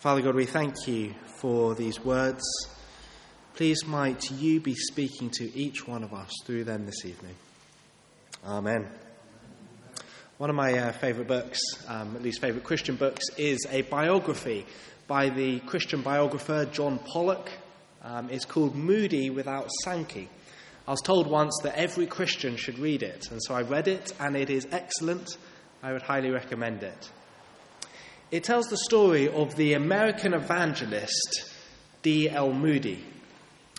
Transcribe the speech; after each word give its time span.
Father 0.00 0.22
God, 0.22 0.34
we 0.34 0.46
thank 0.46 0.88
you 0.88 1.14
for 1.26 1.74
these 1.74 2.02
words. 2.02 2.42
Please 3.52 3.86
might 3.86 4.30
you 4.30 4.58
be 4.58 4.74
speaking 4.74 5.28
to 5.28 5.54
each 5.54 5.86
one 5.86 6.02
of 6.02 6.14
us 6.14 6.32
through 6.46 6.64
them 6.64 6.86
this 6.86 7.04
evening. 7.04 7.34
Amen. 8.42 8.88
One 10.38 10.48
of 10.48 10.56
my 10.56 10.72
uh, 10.72 10.92
favourite 10.92 11.28
books, 11.28 11.60
um, 11.86 12.16
at 12.16 12.22
least 12.22 12.40
favourite 12.40 12.64
Christian 12.64 12.96
books, 12.96 13.26
is 13.36 13.66
a 13.68 13.82
biography 13.82 14.64
by 15.06 15.28
the 15.28 15.60
Christian 15.60 16.00
biographer 16.00 16.64
John 16.64 16.98
Pollock. 17.00 17.50
Um, 18.02 18.30
it's 18.30 18.46
called 18.46 18.74
Moody 18.74 19.28
Without 19.28 19.68
Sankey. 19.84 20.30
I 20.88 20.92
was 20.92 21.02
told 21.02 21.26
once 21.26 21.60
that 21.62 21.76
every 21.76 22.06
Christian 22.06 22.56
should 22.56 22.78
read 22.78 23.02
it, 23.02 23.30
and 23.30 23.38
so 23.42 23.54
I 23.54 23.60
read 23.60 23.86
it, 23.86 24.14
and 24.18 24.34
it 24.34 24.48
is 24.48 24.66
excellent. 24.72 25.36
I 25.82 25.92
would 25.92 26.00
highly 26.00 26.30
recommend 26.30 26.84
it. 26.84 27.10
It 28.30 28.44
tells 28.44 28.66
the 28.66 28.76
story 28.76 29.28
of 29.28 29.56
the 29.56 29.74
American 29.74 30.34
evangelist 30.34 31.52
D.L. 32.02 32.52
Moody. 32.52 33.04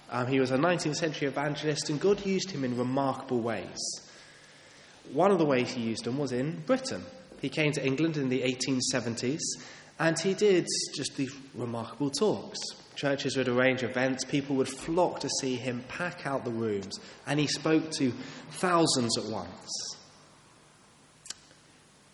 Um, 0.09 0.27
he 0.27 0.41
was 0.41 0.51
a 0.51 0.57
19th 0.57 0.95
century 0.95 1.29
evangelist, 1.29 1.89
and 1.89 2.01
God 2.01 2.25
used 2.25 2.51
him 2.51 2.65
in 2.65 2.77
remarkable 2.77 3.39
ways. 3.39 3.79
One 5.13 5.31
of 5.31 5.39
the 5.39 5.45
ways 5.45 5.71
he 5.71 5.81
used 5.81 6.05
him 6.05 6.17
was 6.17 6.33
in 6.33 6.63
Britain. 6.65 7.05
He 7.39 7.47
came 7.47 7.71
to 7.71 7.85
England 7.85 8.17
in 8.17 8.27
the 8.27 8.41
1870s, 8.41 9.39
and 9.99 10.19
he 10.19 10.33
did 10.33 10.67
just 10.95 11.15
these 11.15 11.33
remarkable 11.55 12.09
talks. 12.09 12.59
Churches 12.95 13.37
would 13.37 13.47
arrange 13.47 13.83
events, 13.83 14.25
people 14.25 14.57
would 14.57 14.67
flock 14.67 15.21
to 15.21 15.29
see 15.39 15.55
him 15.55 15.83
pack 15.87 16.27
out 16.27 16.43
the 16.43 16.51
rooms, 16.51 16.99
and 17.25 17.39
he 17.39 17.47
spoke 17.47 17.89
to 17.91 18.11
thousands 18.51 19.17
at 19.17 19.23
once. 19.25 19.95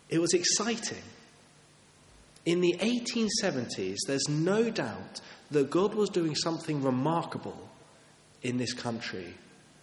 It 0.08 0.20
was 0.20 0.34
exciting. 0.34 1.02
In 2.48 2.62
the 2.62 2.78
1870s, 2.80 3.98
there's 4.06 4.26
no 4.26 4.70
doubt 4.70 5.20
that 5.50 5.68
God 5.68 5.94
was 5.94 6.08
doing 6.08 6.34
something 6.34 6.82
remarkable 6.82 7.68
in 8.40 8.56
this 8.56 8.72
country 8.72 9.34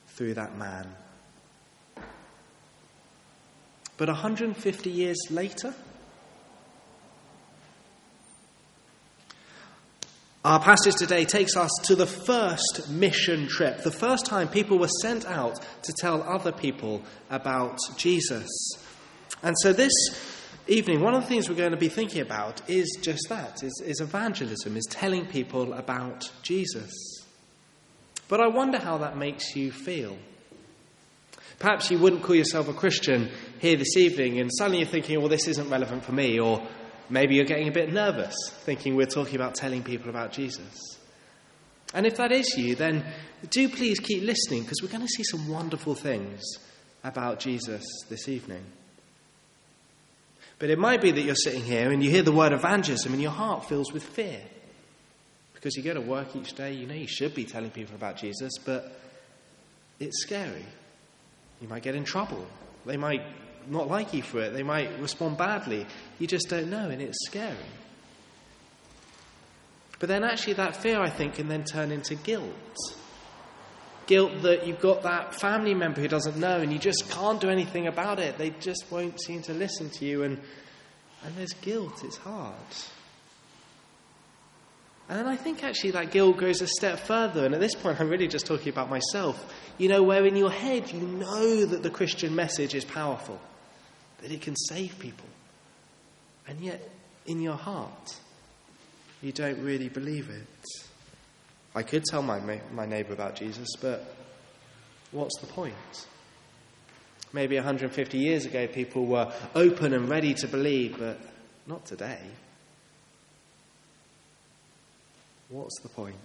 through 0.07 0.33
that 0.33 0.57
man. 0.57 0.87
But 3.97 4.07
150 4.07 4.89
years 4.89 5.17
later, 5.29 5.75
Our 10.43 10.59
passage 10.59 10.93
today 10.95 11.25
takes 11.25 11.57
us 11.57 11.71
to 11.85 11.95
the 11.95 12.05
first 12.05 12.87
mission 12.87 13.47
trip, 13.47 13.81
the 13.81 13.89
first 13.89 14.27
time 14.27 14.47
people 14.47 14.77
were 14.77 14.87
sent 15.01 15.25
out 15.25 15.59
to 15.81 15.93
tell 15.99 16.21
other 16.21 16.51
people 16.51 17.01
about 17.31 17.79
Jesus. 17.97 18.47
And 19.41 19.55
so 19.63 19.73
this 19.73 19.91
evening, 20.67 21.01
one 21.01 21.13
of 21.13 21.21
the 21.21 21.27
things 21.27 21.49
we're 21.49 21.55
going 21.55 21.71
to 21.71 21.77
be 21.77 21.89
thinking 21.89 22.21
about 22.21 22.69
is 22.69 22.97
just 23.01 23.29
that, 23.29 23.63
is, 23.63 23.83
is 23.85 24.01
evangelism, 24.01 24.75
is 24.75 24.85
telling 24.89 25.25
people 25.25 25.73
about 25.73 26.29
Jesus. 26.41 26.91
But 28.27 28.41
I 28.41 28.47
wonder 28.47 28.79
how 28.79 28.97
that 28.99 29.17
makes 29.17 29.55
you 29.55 29.71
feel. 29.71 30.17
Perhaps 31.59 31.91
you 31.91 31.99
wouldn't 31.99 32.23
call 32.23 32.35
yourself 32.35 32.67
a 32.67 32.73
Christian 32.73 33.29
here 33.59 33.77
this 33.77 33.95
evening, 33.95 34.39
and 34.39 34.51
suddenly 34.57 34.79
you're 34.79 34.87
thinking, 34.87 35.19
well, 35.19 35.29
this 35.29 35.47
isn't 35.47 35.69
relevant 35.69 36.03
for 36.03 36.11
me, 36.11 36.39
or 36.39 36.65
maybe 37.09 37.35
you're 37.35 37.45
getting 37.45 37.67
a 37.67 37.71
bit 37.71 37.93
nervous, 37.93 38.35
thinking 38.63 38.95
we're 38.95 39.05
talking 39.05 39.35
about 39.35 39.55
telling 39.55 39.83
people 39.83 40.09
about 40.09 40.31
Jesus. 40.31 40.99
And 41.93 42.05
if 42.05 42.17
that 42.17 42.31
is 42.31 42.57
you, 42.57 42.75
then 42.75 43.05
do 43.49 43.69
please 43.69 43.99
keep 43.99 44.23
listening, 44.23 44.63
because 44.63 44.81
we're 44.81 44.89
going 44.89 45.05
to 45.05 45.07
see 45.07 45.23
some 45.23 45.47
wonderful 45.47 45.95
things 45.95 46.41
about 47.03 47.39
Jesus 47.39 47.85
this 48.09 48.27
evening. 48.27 48.65
But 50.57 50.69
it 50.69 50.79
might 50.79 51.01
be 51.01 51.11
that 51.11 51.21
you're 51.21 51.35
sitting 51.35 51.63
here 51.63 51.91
and 51.91 52.03
you 52.03 52.09
hear 52.09 52.23
the 52.23 52.31
word 52.31 52.53
evangelism 52.53 53.13
and 53.13 53.21
your 53.21 53.31
heart 53.31 53.67
fills 53.67 53.91
with 53.91 54.03
fear. 54.03 54.41
Because 55.53 55.75
you 55.75 55.83
go 55.83 55.93
to 55.93 56.01
work 56.01 56.35
each 56.35 56.53
day, 56.53 56.73
you 56.73 56.85
know 56.85 56.93
you 56.93 57.07
should 57.07 57.33
be 57.33 57.43
telling 57.43 57.71
people 57.71 57.95
about 57.95 58.17
Jesus, 58.17 58.53
but 58.63 58.97
it's 59.99 60.21
scary. 60.21 60.65
You 61.59 61.67
might 61.67 61.83
get 61.83 61.95
in 61.95 62.03
trouble. 62.03 62.45
They 62.85 62.97
might 62.97 63.23
not 63.67 63.89
like 63.89 64.13
you 64.13 64.21
for 64.21 64.39
it. 64.41 64.53
They 64.53 64.63
might 64.63 64.99
respond 64.99 65.37
badly. 65.37 65.85
You 66.19 66.27
just 66.27 66.49
don't 66.49 66.69
know, 66.69 66.89
and 66.89 67.01
it's 67.01 67.25
scary. 67.25 67.55
But 69.99 70.09
then, 70.09 70.23
actually, 70.23 70.53
that 70.53 70.75
fear, 70.75 70.99
I 70.99 71.09
think, 71.09 71.35
can 71.35 71.47
then 71.47 71.63
turn 71.63 71.91
into 71.91 72.15
guilt. 72.15 72.53
Guilt 74.07 74.43
that 74.43 74.67
you've 74.67 74.81
got 74.81 75.03
that 75.03 75.35
family 75.35 75.73
member 75.73 76.01
who 76.01 76.07
doesn't 76.07 76.37
know 76.37 76.57
and 76.57 76.71
you 76.71 76.79
just 76.79 77.09
can't 77.09 77.41
do 77.41 77.49
anything 77.49 77.87
about 77.87 78.19
it. 78.19 78.37
They 78.37 78.51
just 78.51 78.85
won't 78.91 79.19
seem 79.21 79.41
to 79.43 79.53
listen 79.53 79.89
to 79.91 80.05
you, 80.05 80.23
and, 80.23 80.39
and 81.23 81.35
there's 81.35 81.53
guilt. 81.53 82.03
It's 82.03 82.17
hard. 82.17 82.53
And 85.07 85.19
then 85.19 85.27
I 85.27 85.35
think 85.35 85.63
actually 85.63 85.91
that 85.91 86.11
guilt 86.11 86.37
goes 86.37 86.61
a 86.61 86.67
step 86.67 86.99
further. 86.99 87.45
And 87.45 87.53
at 87.53 87.61
this 87.61 87.75
point, 87.75 87.99
I'm 87.99 88.09
really 88.09 88.27
just 88.27 88.47
talking 88.47 88.69
about 88.69 88.89
myself. 88.89 89.53
You 89.77 89.87
know, 89.87 90.01
where 90.01 90.25
in 90.25 90.35
your 90.35 90.49
head 90.49 90.91
you 90.91 91.01
know 91.01 91.65
that 91.65 91.83
the 91.83 91.91
Christian 91.91 92.35
message 92.35 92.73
is 92.73 92.83
powerful, 92.83 93.39
that 94.21 94.31
it 94.31 94.41
can 94.41 94.55
save 94.55 94.97
people. 94.97 95.27
And 96.47 96.59
yet, 96.59 96.89
in 97.25 97.39
your 97.39 97.55
heart, 97.55 98.15
you 99.21 99.31
don't 99.31 99.63
really 99.63 99.89
believe 99.89 100.29
it. 100.29 100.47
I 101.75 101.83
could 101.83 102.05
tell 102.05 102.21
my, 102.21 102.39
my 102.73 102.85
neighbour 102.85 103.11
about 103.11 103.35
Jesus, 103.35 103.67
but 103.81 104.15
what's 105.11 105.37
the 105.41 105.47
point? 105.47 106.07
Maybe 107.33 107.55
150 107.55 108.17
years 108.17 108.45
ago, 108.45 108.65
people 108.65 109.05
were 109.05 109.33
open 109.53 109.93
and 109.93 110.07
ready 110.07 110.33
to 110.35 110.47
believe, 110.47 110.97
but 110.97 111.19
not 111.67 111.85
today. 111.85 112.21
What's 115.49 115.77
the 115.81 115.89
point? 115.89 116.15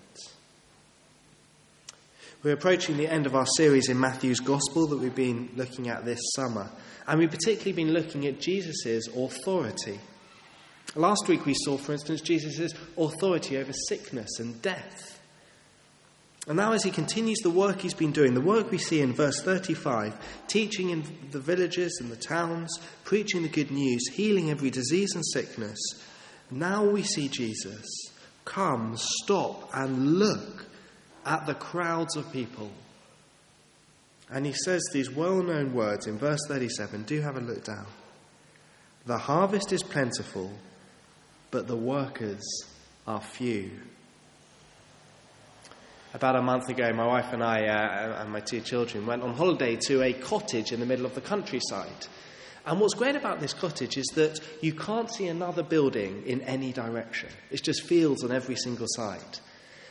We're 2.45 2.55
approaching 2.55 2.97
the 2.97 3.09
end 3.09 3.27
of 3.27 3.35
our 3.35 3.45
series 3.45 3.89
in 3.89 3.99
Matthew's 3.99 4.41
Gospel 4.41 4.87
that 4.87 4.99
we've 4.99 5.15
been 5.15 5.51
looking 5.57 5.89
at 5.89 6.05
this 6.05 6.21
summer, 6.37 6.71
and 7.09 7.19
we've 7.19 7.31
particularly 7.31 7.73
been 7.73 7.93
looking 7.93 8.27
at 8.27 8.41
Jesus' 8.41 9.09
authority. 9.09 9.99
Last 10.95 11.29
week 11.29 11.45
we 11.45 11.55
saw, 11.55 11.77
for 11.77 11.93
instance, 11.93 12.21
Jesus' 12.21 12.73
authority 12.97 13.59
over 13.59 13.73
sickness 13.89 14.39
and 14.39 14.63
death. 14.63 15.20
And 16.51 16.57
now, 16.57 16.73
as 16.73 16.83
he 16.83 16.91
continues 16.91 17.39
the 17.39 17.49
work 17.49 17.81
he's 17.81 17.95
been 17.95 18.11
doing, 18.11 18.35
the 18.35 18.41
work 18.41 18.73
we 18.73 18.79
see 18.79 19.01
in 19.03 19.13
verse 19.13 19.41
35, 19.41 20.17
teaching 20.49 20.91
in 20.91 21.05
the 21.31 21.39
villages 21.39 21.97
and 22.01 22.11
the 22.11 22.17
towns, 22.17 22.77
preaching 23.05 23.43
the 23.43 23.49
good 23.49 23.71
news, 23.71 24.09
healing 24.09 24.51
every 24.51 24.69
disease 24.69 25.15
and 25.15 25.25
sickness, 25.25 25.79
now 26.51 26.85
we 26.85 27.05
see 27.05 27.29
Jesus 27.29 27.87
come, 28.45 28.97
stop, 28.97 29.71
and 29.73 30.19
look 30.19 30.67
at 31.25 31.47
the 31.47 31.55
crowds 31.55 32.17
of 32.17 32.33
people. 32.33 32.73
And 34.29 34.45
he 34.45 34.53
says 34.53 34.83
these 34.93 35.09
well 35.09 35.45
known 35.45 35.73
words 35.73 36.09
in 36.09 36.19
verse 36.19 36.41
37. 36.49 37.05
Do 37.05 37.21
have 37.21 37.37
a 37.37 37.41
look 37.41 37.63
down. 37.63 37.87
The 39.07 39.19
harvest 39.19 39.73
is 39.73 39.85
plentiful, 39.85 40.51
but 41.53 41.69
the 41.69 41.77
workers 41.77 42.43
are 43.07 43.21
few. 43.21 43.71
About 46.13 46.35
a 46.35 46.43
month 46.43 46.69
ago, 46.69 46.93
my 46.93 47.07
wife 47.07 47.33
and 47.33 47.43
I 47.43 47.67
uh, 47.67 48.21
and 48.21 48.33
my 48.33 48.41
two 48.41 48.61
children 48.61 49.07
went 49.07 49.23
on 49.23 49.35
holiday 49.35 49.77
to 49.87 50.03
a 50.03 50.13
cottage 50.13 50.73
in 50.73 50.81
the 50.81 50.87
middle 50.87 51.07
of 51.07 51.15
the 51.15 51.21
countryside. 51.21 52.07
And 52.67 52.81
what's 52.81 52.95
great 52.95 53.15
about 53.15 53.39
this 53.39 53.55
cottage 53.55 53.97
is 53.97 54.07
that 54.17 54.41
you 54.61 54.73
can't 54.73 55.09
see 55.09 55.29
another 55.29 55.63
building 55.63 56.25
in 56.27 56.41
any 56.43 56.73
direction. 56.73 57.29
It's 57.53 57.63
just 57.63 57.85
fields 57.85 58.25
on 58.25 58.33
every 58.33 58.57
single 58.57 58.89
side. 58.89 59.39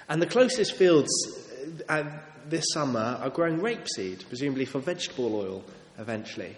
And 0.09 0.21
the 0.21 0.27
closest 0.27 0.73
fields 0.73 1.09
uh, 1.87 2.03
this 2.49 2.65
summer 2.73 3.17
are 3.21 3.29
growing 3.29 3.59
rapeseed, 3.59 4.27
presumably 4.27 4.65
for 4.65 4.79
vegetable 4.79 5.33
oil 5.33 5.63
eventually. 5.97 6.55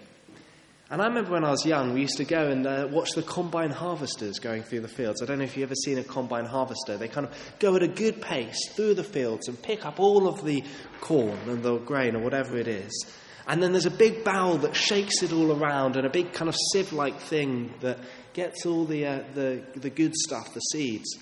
And 0.92 1.00
I 1.00 1.06
remember 1.06 1.30
when 1.30 1.42
I 1.42 1.50
was 1.50 1.64
young, 1.64 1.94
we 1.94 2.02
used 2.02 2.18
to 2.18 2.24
go 2.24 2.48
and 2.48 2.66
uh, 2.66 2.86
watch 2.90 3.12
the 3.12 3.22
combine 3.22 3.70
harvesters 3.70 4.38
going 4.38 4.62
through 4.62 4.80
the 4.80 4.88
fields. 4.88 5.22
I 5.22 5.24
don't 5.24 5.38
know 5.38 5.44
if 5.44 5.56
you've 5.56 5.70
ever 5.70 5.74
seen 5.74 5.96
a 5.96 6.04
combine 6.04 6.44
harvester. 6.44 6.98
They 6.98 7.08
kind 7.08 7.26
of 7.26 7.34
go 7.58 7.74
at 7.76 7.82
a 7.82 7.88
good 7.88 8.20
pace 8.20 8.58
through 8.74 8.92
the 8.92 9.02
fields 9.02 9.48
and 9.48 9.60
pick 9.62 9.86
up 9.86 9.98
all 9.98 10.28
of 10.28 10.44
the 10.44 10.62
corn 11.00 11.38
and 11.48 11.62
the 11.62 11.78
grain 11.78 12.14
or 12.14 12.18
whatever 12.18 12.58
it 12.58 12.68
is. 12.68 13.06
And 13.46 13.62
then 13.62 13.72
there's 13.72 13.86
a 13.86 13.90
big 13.90 14.22
bowl 14.22 14.58
that 14.58 14.76
shakes 14.76 15.22
it 15.22 15.32
all 15.32 15.50
around 15.50 15.96
and 15.96 16.06
a 16.06 16.10
big 16.10 16.34
kind 16.34 16.50
of 16.50 16.56
sieve 16.72 16.92
like 16.92 17.18
thing 17.18 17.72
that 17.80 17.98
gets 18.34 18.66
all 18.66 18.84
the, 18.84 19.06
uh, 19.06 19.22
the, 19.32 19.62
the 19.74 19.88
good 19.88 20.14
stuff, 20.14 20.52
the 20.52 20.60
seeds, 20.60 21.16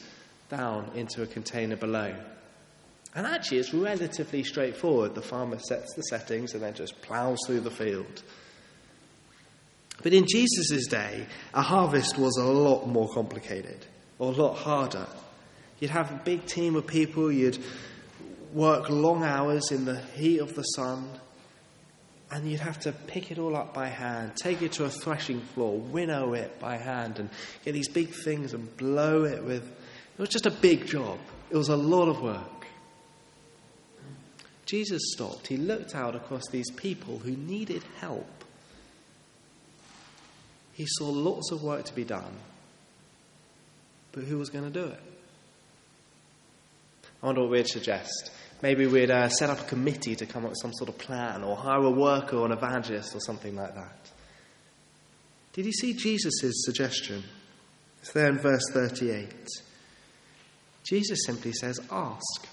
down 0.48 0.90
into 0.96 1.22
a 1.22 1.28
container 1.28 1.76
below. 1.76 2.12
And 3.14 3.24
actually, 3.24 3.58
it's 3.58 3.72
relatively 3.72 4.42
straightforward. 4.42 5.14
The 5.14 5.22
farmer 5.22 5.60
sets 5.60 5.94
the 5.94 6.02
settings 6.02 6.54
and 6.54 6.62
then 6.64 6.74
just 6.74 7.00
ploughs 7.02 7.38
through 7.46 7.60
the 7.60 7.70
field. 7.70 8.24
But 10.02 10.12
in 10.14 10.26
Jesus' 10.26 10.86
day, 10.86 11.26
a 11.52 11.62
harvest 11.62 12.18
was 12.18 12.36
a 12.36 12.44
lot 12.44 12.86
more 12.86 13.08
complicated, 13.12 13.86
or 14.18 14.32
a 14.32 14.36
lot 14.36 14.56
harder. 14.56 15.06
You'd 15.78 15.90
have 15.90 16.10
a 16.10 16.20
big 16.24 16.46
team 16.46 16.76
of 16.76 16.86
people, 16.86 17.30
you'd 17.30 17.58
work 18.52 18.88
long 18.90 19.22
hours 19.22 19.70
in 19.70 19.84
the 19.84 20.00
heat 20.16 20.38
of 20.38 20.54
the 20.54 20.62
sun, 20.62 21.08
and 22.30 22.50
you'd 22.50 22.60
have 22.60 22.78
to 22.80 22.92
pick 22.92 23.30
it 23.30 23.38
all 23.38 23.56
up 23.56 23.74
by 23.74 23.88
hand, 23.88 24.32
take 24.36 24.62
it 24.62 24.72
to 24.72 24.84
a 24.84 24.90
threshing 24.90 25.40
floor, 25.40 25.78
winnow 25.78 26.32
it 26.34 26.58
by 26.60 26.76
hand, 26.76 27.18
and 27.18 27.28
get 27.64 27.72
these 27.72 27.88
big 27.88 28.10
things 28.10 28.54
and 28.54 28.76
blow 28.76 29.24
it 29.24 29.42
with. 29.44 29.64
It 29.64 30.20
was 30.20 30.28
just 30.28 30.46
a 30.46 30.50
big 30.50 30.86
job, 30.86 31.18
it 31.50 31.56
was 31.56 31.68
a 31.68 31.76
lot 31.76 32.08
of 32.08 32.20
work. 32.22 32.66
Jesus 34.66 35.02
stopped. 35.12 35.48
He 35.48 35.56
looked 35.56 35.96
out 35.96 36.14
across 36.14 36.46
these 36.52 36.70
people 36.70 37.18
who 37.18 37.32
needed 37.32 37.82
help. 37.98 38.39
He 40.80 40.86
saw 40.88 41.10
lots 41.10 41.52
of 41.52 41.62
work 41.62 41.84
to 41.84 41.94
be 41.94 42.04
done, 42.04 42.32
but 44.12 44.24
who 44.24 44.38
was 44.38 44.48
going 44.48 44.64
to 44.64 44.70
do 44.70 44.86
it? 44.86 45.00
I 47.22 47.26
wonder 47.26 47.42
what 47.42 47.50
we'd 47.50 47.68
suggest. 47.68 48.30
Maybe 48.62 48.86
we'd 48.86 49.10
uh, 49.10 49.28
set 49.28 49.50
up 49.50 49.60
a 49.60 49.64
committee 49.64 50.16
to 50.16 50.24
come 50.24 50.44
up 50.44 50.52
with 50.52 50.58
some 50.62 50.72
sort 50.72 50.88
of 50.88 50.96
plan, 50.96 51.44
or 51.44 51.54
hire 51.54 51.84
a 51.84 51.90
worker 51.90 52.38
or 52.38 52.46
an 52.46 52.52
evangelist 52.52 53.14
or 53.14 53.20
something 53.20 53.56
like 53.56 53.74
that. 53.74 54.10
Did 55.52 55.66
you 55.66 55.72
see 55.72 55.92
Jesus' 55.92 56.64
suggestion? 56.64 57.24
It's 58.00 58.12
there 58.12 58.30
in 58.30 58.38
verse 58.38 58.64
38. 58.72 59.34
Jesus 60.84 61.18
simply 61.26 61.52
says, 61.52 61.78
Ask. 61.90 62.48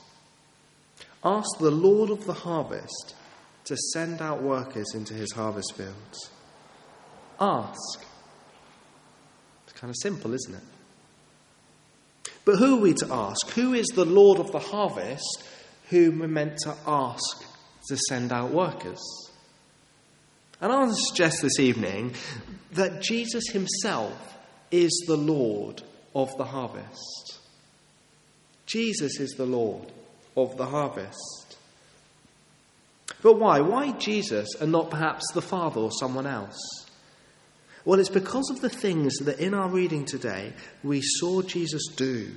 Ask 1.24 1.59
the 1.59 1.71
Lord 1.71 2.09
of 2.09 2.25
the 2.25 2.33
harvest 2.33 3.15
to 3.63 3.77
send 3.94 4.21
out 4.21 4.44
workers 4.44 4.94
into 4.95 5.13
his 5.13 5.31
harvest 5.31 5.77
fields. 5.77 6.29
Ask. 7.39 8.03
Kind 9.79 9.91
of 9.91 9.95
simple, 10.01 10.33
isn't 10.33 10.56
it? 10.56 10.63
But 12.45 12.56
who 12.56 12.77
are 12.77 12.81
we 12.81 12.94
to 12.94 13.07
ask? 13.12 13.50
Who 13.51 13.74
is 13.74 13.85
the 13.88 14.06
Lord 14.06 14.39
of 14.39 14.51
the 14.51 14.59
harvest 14.59 15.44
whom 15.89 16.19
we're 16.19 16.27
meant 16.27 16.57
to 16.63 16.75
ask 16.85 17.44
to 17.89 17.97
send 18.09 18.31
out 18.31 18.51
workers? 18.51 19.01
And 20.59 20.71
I 20.71 20.79
want 20.79 20.91
to 20.91 21.01
suggest 21.09 21.41
this 21.41 21.59
evening 21.59 22.15
that 22.71 23.01
Jesus 23.01 23.50
himself 23.50 24.38
is 24.71 24.91
the 25.07 25.18
Lord 25.18 25.83
of 26.15 26.35
the 26.38 26.45
harvest. 26.45 27.38
Jesus 28.65 29.19
is 29.19 29.31
the 29.31 29.45
Lord 29.45 29.91
of 30.35 30.57
the 30.57 30.65
harvest. 30.65 31.57
But 33.21 33.39
why? 33.39 33.62
Why 33.62 33.91
Jesus 33.94 34.50
and 34.59 34.71
not 34.71 34.89
perhaps 34.89 35.31
the 35.33 35.41
Father 35.41 35.81
or 35.81 35.91
someone 35.91 36.25
else? 36.25 36.87
Well, 37.88 38.01
it's 38.01 38.10
because 38.10 38.50
of 38.50 38.60
the 38.60 38.68
things 38.68 39.16
that 39.19 39.39
in 39.39 39.54
our 39.54 39.69
reading 39.69 40.04
today 40.04 40.51
we 40.84 41.00
saw 41.01 41.42
Jesus 41.42 41.88
do 41.95 42.34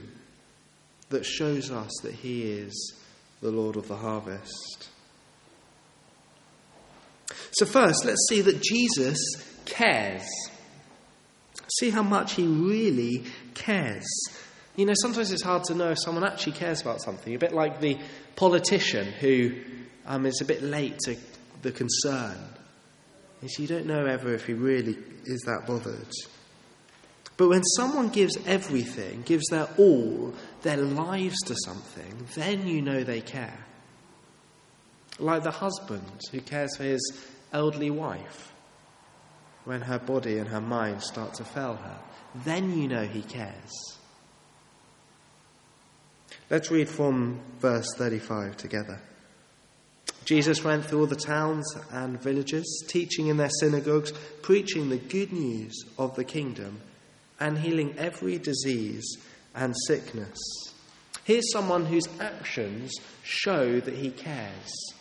that 1.08 1.26
shows 1.26 1.72
us 1.72 1.90
that 2.04 2.14
he 2.14 2.52
is 2.52 2.94
the 3.42 3.50
Lord 3.50 3.74
of 3.74 3.88
the 3.88 3.96
harvest. 3.96 4.90
So, 7.50 7.66
first, 7.66 8.04
let's 8.04 8.24
see 8.28 8.42
that 8.42 8.62
Jesus 8.62 9.18
cares. 9.64 10.22
See 11.80 11.90
how 11.90 12.04
much 12.04 12.34
he 12.34 12.46
really 12.46 13.24
cares. 13.54 14.06
You 14.76 14.86
know, 14.86 14.94
sometimes 15.02 15.32
it's 15.32 15.42
hard 15.42 15.64
to 15.64 15.74
know 15.74 15.90
if 15.90 15.98
someone 15.98 16.22
actually 16.22 16.52
cares 16.52 16.80
about 16.80 17.02
something. 17.02 17.34
A 17.34 17.40
bit 17.40 17.52
like 17.52 17.80
the 17.80 17.98
politician 18.36 19.06
who 19.06 19.50
um, 20.06 20.26
is 20.26 20.40
a 20.40 20.44
bit 20.44 20.62
late 20.62 20.96
to 21.06 21.16
the 21.62 21.72
concern. 21.72 22.38
You 23.42 23.66
don't 23.66 23.86
know 23.86 24.04
ever 24.04 24.34
if 24.34 24.46
he 24.46 24.52
really 24.52 24.98
is 25.24 25.40
that 25.46 25.66
bothered. 25.66 26.10
But 27.36 27.48
when 27.48 27.62
someone 27.64 28.10
gives 28.10 28.36
everything, 28.46 29.22
gives 29.22 29.46
their 29.48 29.66
all, 29.78 30.34
their 30.62 30.76
lives 30.76 31.38
to 31.46 31.56
something, 31.64 32.26
then 32.34 32.66
you 32.66 32.82
know 32.82 33.02
they 33.02 33.22
care. 33.22 33.64
Like 35.18 35.42
the 35.42 35.50
husband 35.50 36.20
who 36.30 36.40
cares 36.40 36.76
for 36.76 36.82
his 36.82 37.00
elderly 37.52 37.90
wife 37.90 38.52
when 39.64 39.80
her 39.82 39.98
body 39.98 40.38
and 40.38 40.48
her 40.48 40.60
mind 40.60 41.02
start 41.02 41.34
to 41.34 41.44
fail 41.44 41.76
her, 41.76 41.98
then 42.44 42.78
you 42.78 42.88
know 42.88 43.04
he 43.04 43.22
cares. 43.22 43.98
Let's 46.50 46.70
read 46.70 46.88
from 46.88 47.40
verse 47.60 47.86
35 47.96 48.56
together. 48.56 49.00
Jesus 50.30 50.62
went 50.62 50.84
through 50.84 51.00
all 51.00 51.06
the 51.06 51.16
towns 51.16 51.66
and 51.90 52.22
villages, 52.22 52.84
teaching 52.86 53.26
in 53.26 53.36
their 53.36 53.50
synagogues, 53.58 54.12
preaching 54.42 54.88
the 54.88 54.96
good 54.96 55.32
news 55.32 55.74
of 55.98 56.14
the 56.14 56.22
kingdom, 56.22 56.80
and 57.40 57.58
healing 57.58 57.96
every 57.98 58.38
disease 58.38 59.16
and 59.56 59.74
sickness. 59.88 60.38
Here's 61.24 61.50
someone 61.50 61.84
whose 61.84 62.06
actions 62.20 62.94
show 63.24 63.80
that 63.80 63.96
he 63.96 64.12
cares. 64.12 64.94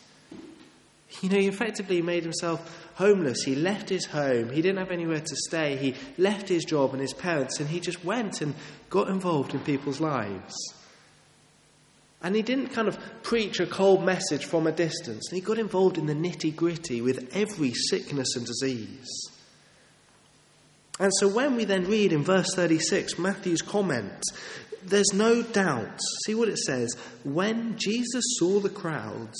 You 1.22 1.30
know, 1.30 1.38
he 1.38 1.48
effectively 1.48 2.02
made 2.02 2.24
himself 2.24 2.90
homeless. 2.96 3.44
He 3.44 3.54
left 3.54 3.90
his 3.90 4.08
home. 4.08 4.50
He 4.50 4.64
didn't 4.64 4.80
have 4.80 4.90
anywhere 4.90 5.22
to 5.22 5.36
stay. 5.48 5.76
He 5.76 5.94
left 6.18 6.50
his 6.50 6.66
job 6.66 6.94
and 6.94 7.02
his 7.02 7.14
parents, 7.14 7.60
and 7.60 7.70
he 7.70 7.80
just 7.80 8.04
went 8.04 8.42
and 8.42 8.56
got 8.90 9.10
involved 9.10 9.54
in 9.54 9.60
people's 9.60 10.02
lives. 10.02 10.56
And 12.22 12.36
he 12.36 12.42
didn't 12.42 12.70
kind 12.70 12.88
of 12.88 13.00
preach 13.24 13.60
a 13.60 13.66
cold 13.66 14.04
message 14.04 14.46
from 14.46 14.68
a 14.68 14.72
distance. 14.72 15.30
He 15.32 15.40
got 15.40 15.58
involved 15.58 15.98
in 15.98 16.06
the 16.06 16.14
nitty 16.14 16.56
gritty 16.56 17.02
with 17.02 17.30
every 17.34 17.74
sickness 17.74 18.36
and 18.36 18.46
disease. 18.46 19.08
And 21.00 21.12
so 21.18 21.30
when 21.30 21.56
we 21.56 21.64
then 21.64 21.86
read 21.86 22.12
in 22.12 22.24
verse 22.24 22.54
36 22.54 23.18
Matthew's 23.18 23.62
comment, 23.62 24.22
there's 24.84 25.14
no 25.14 25.42
doubt. 25.42 26.00
See 26.26 26.36
what 26.36 26.50
it 26.50 26.58
says. 26.58 26.94
When 27.24 27.78
Jesus 27.78 28.24
saw 28.38 28.60
the 28.60 28.70
crowds, 28.70 29.40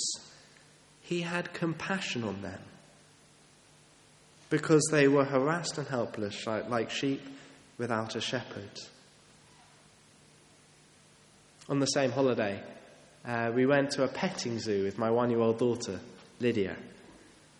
he 1.02 1.20
had 1.20 1.52
compassion 1.52 2.24
on 2.24 2.40
them 2.40 2.60
because 4.48 4.82
they 4.90 5.06
were 5.06 5.24
harassed 5.24 5.76
and 5.76 5.86
helpless 5.86 6.46
like 6.46 6.90
sheep 6.90 7.22
without 7.78 8.16
a 8.16 8.20
shepherd. 8.20 8.70
On 11.70 11.78
the 11.78 11.86
same 11.86 12.10
holiday, 12.10 12.60
uh, 13.24 13.52
we 13.54 13.64
went 13.64 13.92
to 13.92 14.02
a 14.02 14.08
petting 14.08 14.58
zoo 14.58 14.82
with 14.82 14.98
my 14.98 15.10
one 15.10 15.30
year 15.30 15.38
old 15.38 15.58
daughter, 15.58 16.00
Lydia. 16.40 16.76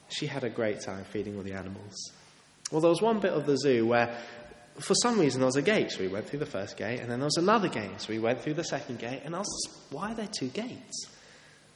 She 0.08 0.26
had 0.26 0.42
a 0.42 0.50
great 0.50 0.80
time 0.80 1.04
feeding 1.04 1.36
all 1.36 1.44
the 1.44 1.52
animals. 1.52 1.94
Well, 2.72 2.80
there 2.80 2.90
was 2.90 3.00
one 3.00 3.20
bit 3.20 3.32
of 3.32 3.46
the 3.46 3.56
zoo 3.56 3.86
where, 3.86 4.18
for 4.80 4.94
some 4.94 5.20
reason, 5.20 5.40
there 5.40 5.46
was 5.46 5.56
a 5.56 5.62
gate, 5.62 5.92
so 5.92 6.00
we 6.00 6.08
went 6.08 6.28
through 6.28 6.40
the 6.40 6.46
first 6.46 6.76
gate, 6.76 6.98
and 6.98 7.08
then 7.08 7.20
there 7.20 7.26
was 7.26 7.36
another 7.36 7.68
gate, 7.68 8.00
so 8.00 8.12
we 8.12 8.18
went 8.18 8.40
through 8.40 8.54
the 8.54 8.64
second 8.64 8.98
gate, 8.98 9.22
and 9.24 9.34
I 9.34 9.38
was, 9.38 9.68
why 9.90 10.10
are 10.10 10.14
there 10.14 10.28
two 10.28 10.48
gates? 10.48 11.06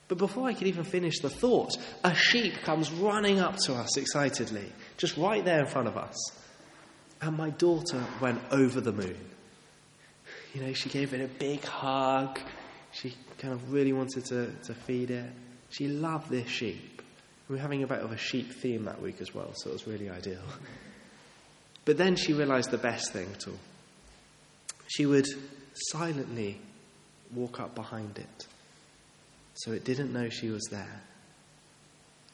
But 0.08 0.18
before 0.18 0.48
I 0.48 0.54
could 0.54 0.66
even 0.66 0.84
finish 0.84 1.20
the 1.20 1.30
thought, 1.30 1.76
a 2.02 2.14
sheep 2.14 2.54
comes 2.64 2.90
running 2.90 3.38
up 3.38 3.56
to 3.66 3.74
us 3.74 3.96
excitedly, 3.96 4.72
just 4.96 5.16
right 5.16 5.44
there 5.44 5.60
in 5.60 5.66
front 5.66 5.86
of 5.86 5.96
us. 5.96 6.16
And 7.22 7.36
my 7.36 7.50
daughter 7.50 8.04
went 8.20 8.40
over 8.50 8.80
the 8.80 8.92
moon. 8.92 9.33
You 10.54 10.62
know, 10.62 10.72
she 10.72 10.88
gave 10.88 11.12
it 11.12 11.20
a 11.20 11.28
big 11.28 11.64
hug. 11.64 12.38
She 12.92 13.14
kind 13.38 13.52
of 13.52 13.72
really 13.72 13.92
wanted 13.92 14.24
to, 14.26 14.50
to 14.66 14.74
feed 14.74 15.10
it. 15.10 15.30
She 15.70 15.88
loved 15.88 16.30
this 16.30 16.48
sheep. 16.48 17.02
We 17.48 17.56
were 17.56 17.60
having 17.60 17.82
a 17.82 17.86
bit 17.86 17.98
of 17.98 18.12
a 18.12 18.16
sheep 18.16 18.52
theme 18.52 18.84
that 18.84 19.02
week 19.02 19.20
as 19.20 19.34
well, 19.34 19.52
so 19.54 19.70
it 19.70 19.72
was 19.72 19.86
really 19.86 20.08
ideal. 20.08 20.42
But 21.84 21.98
then 21.98 22.16
she 22.16 22.32
realized 22.32 22.70
the 22.70 22.78
best 22.78 23.12
thing 23.12 23.28
at 23.34 23.46
all. 23.46 23.58
She 24.86 25.04
would 25.04 25.26
silently 25.74 26.60
walk 27.34 27.60
up 27.60 27.74
behind 27.74 28.16
it 28.16 28.46
so 29.54 29.72
it 29.72 29.84
didn't 29.84 30.12
know 30.12 30.28
she 30.28 30.50
was 30.50 30.62
there. 30.70 31.02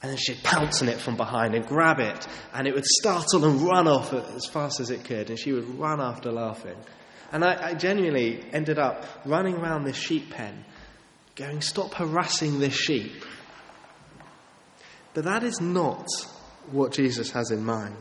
And 0.01 0.09
then 0.09 0.17
she'd 0.17 0.41
pounce 0.43 0.81
on 0.81 0.89
it 0.89 0.97
from 0.97 1.15
behind 1.15 1.53
and 1.53 1.65
grab 1.65 1.99
it, 1.99 2.27
and 2.53 2.67
it 2.67 2.73
would 2.73 2.85
startle 2.85 3.45
and 3.45 3.61
run 3.61 3.87
off 3.87 4.13
as 4.13 4.47
fast 4.47 4.79
as 4.79 4.89
it 4.89 5.03
could, 5.03 5.29
and 5.29 5.37
she 5.37 5.51
would 5.51 5.77
run 5.77 6.01
after 6.01 6.31
laughing. 6.31 6.77
And 7.31 7.45
I, 7.45 7.69
I 7.69 7.73
genuinely 7.73 8.43
ended 8.51 8.77
up 8.77 9.05
running 9.25 9.55
around 9.55 9.85
this 9.85 9.95
sheep 9.95 10.31
pen, 10.31 10.65
going, 11.35 11.61
Stop 11.61 11.93
harassing 11.93 12.59
this 12.59 12.75
sheep. 12.75 13.23
But 15.13 15.25
that 15.25 15.43
is 15.43 15.59
not 15.59 16.07
what 16.71 16.91
Jesus 16.91 17.31
has 17.31 17.51
in 17.51 17.63
mind. 17.63 17.95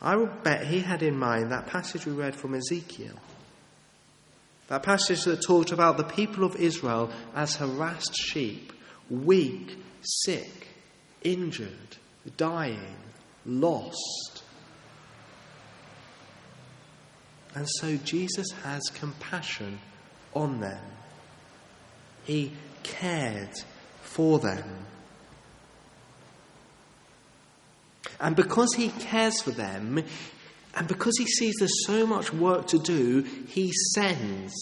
I 0.00 0.16
will 0.16 0.30
bet 0.42 0.66
he 0.66 0.80
had 0.80 1.02
in 1.02 1.18
mind 1.18 1.50
that 1.50 1.66
passage 1.66 2.04
we 2.04 2.12
read 2.12 2.34
from 2.34 2.54
Ezekiel. 2.54 3.18
That 4.68 4.82
passage 4.82 5.24
that 5.24 5.42
talked 5.42 5.72
about 5.72 5.96
the 5.96 6.04
people 6.04 6.44
of 6.44 6.56
Israel 6.56 7.10
as 7.34 7.56
harassed 7.56 8.14
sheep, 8.14 8.72
weak, 9.08 9.78
sick, 10.02 10.68
injured, 11.22 11.96
dying, 12.36 12.96
lost. 13.46 14.33
And 17.54 17.68
so 17.78 17.96
Jesus 17.96 18.50
has 18.64 18.82
compassion 18.94 19.78
on 20.34 20.60
them. 20.60 20.82
He 22.24 22.52
cared 22.82 23.54
for 24.02 24.38
them. 24.38 24.64
And 28.20 28.34
because 28.34 28.74
he 28.74 28.88
cares 28.88 29.40
for 29.40 29.50
them, 29.50 30.02
and 30.74 30.88
because 30.88 31.14
he 31.18 31.26
sees 31.26 31.54
there's 31.58 31.86
so 31.86 32.06
much 32.06 32.32
work 32.32 32.66
to 32.68 32.78
do, 32.78 33.22
he 33.22 33.72
sends. 33.94 34.52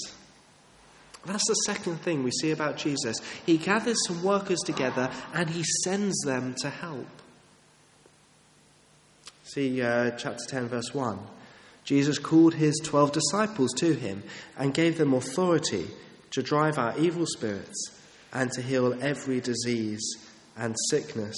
That's 1.24 1.46
the 1.46 1.54
second 1.54 2.00
thing 2.02 2.24
we 2.24 2.32
see 2.32 2.50
about 2.50 2.76
Jesus. 2.76 3.16
He 3.46 3.56
gathers 3.56 3.98
some 4.06 4.22
workers 4.22 4.58
together 4.60 5.10
and 5.32 5.48
he 5.48 5.62
sends 5.84 6.18
them 6.22 6.54
to 6.60 6.68
help. 6.70 7.06
See 9.44 9.80
uh, 9.80 10.10
chapter 10.12 10.44
10, 10.48 10.68
verse 10.68 10.92
1. 10.92 11.18
Jesus 11.84 12.18
called 12.18 12.54
his 12.54 12.80
twelve 12.82 13.12
disciples 13.12 13.72
to 13.74 13.94
him 13.94 14.22
and 14.56 14.74
gave 14.74 14.98
them 14.98 15.14
authority 15.14 15.88
to 16.30 16.42
drive 16.42 16.78
out 16.78 16.98
evil 16.98 17.26
spirits 17.26 17.98
and 18.32 18.50
to 18.52 18.62
heal 18.62 18.96
every 19.02 19.40
disease 19.40 20.02
and 20.56 20.74
sickness. 20.90 21.36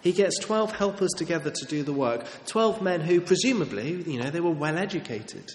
He 0.00 0.12
gets 0.12 0.38
12 0.38 0.76
helpers 0.76 1.10
together 1.16 1.50
to 1.50 1.66
do 1.66 1.82
the 1.82 1.92
work, 1.92 2.24
12 2.46 2.82
men 2.82 3.00
who 3.00 3.20
presumably, 3.20 4.02
you 4.02 4.18
know, 4.18 4.30
they 4.30 4.40
were 4.40 4.50
well 4.50 4.78
educated, 4.78 5.50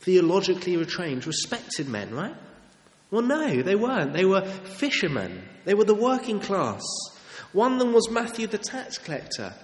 theologically 0.00 0.84
trained, 0.84 1.26
respected 1.26 1.88
men, 1.88 2.14
right? 2.14 2.34
Well, 3.10 3.22
no, 3.22 3.62
they 3.62 3.76
weren't. 3.76 4.12
They 4.12 4.24
were 4.24 4.42
fishermen. 4.42 5.48
They 5.64 5.74
were 5.74 5.84
the 5.84 5.94
working 5.94 6.40
class. 6.40 6.82
One 7.52 7.74
of 7.74 7.78
them 7.78 7.92
was 7.92 8.10
Matthew 8.10 8.48
the 8.48 8.58
tax 8.58 8.98
collector, 8.98 9.54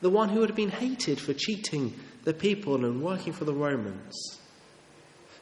the 0.00 0.10
one 0.10 0.28
who 0.28 0.40
had 0.42 0.54
been 0.54 0.70
hated 0.70 1.20
for 1.20 1.32
cheating 1.34 1.94
the 2.24 2.34
people 2.34 2.84
and 2.84 3.02
working 3.02 3.32
for 3.32 3.44
the 3.44 3.54
Romans. 3.54 4.38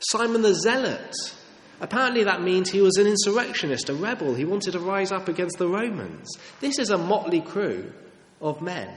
Simon 0.01 0.43
the 0.43 0.55
Zealot. 0.55 1.15
Apparently, 1.81 2.25
that 2.25 2.43
means 2.43 2.71
he 2.71 2.81
was 2.81 2.97
an 2.97 3.07
insurrectionist, 3.07 3.89
a 3.89 3.95
rebel. 3.95 4.35
He 4.35 4.45
wanted 4.45 4.73
to 4.73 4.79
rise 4.79 5.11
up 5.11 5.29
against 5.29 5.59
the 5.59 5.67
Romans. 5.67 6.31
This 6.61 6.79
is 6.79 6.91
a 6.91 6.99
motley 6.99 7.41
crew 7.41 7.93
of 8.41 8.63
men. 8.63 8.95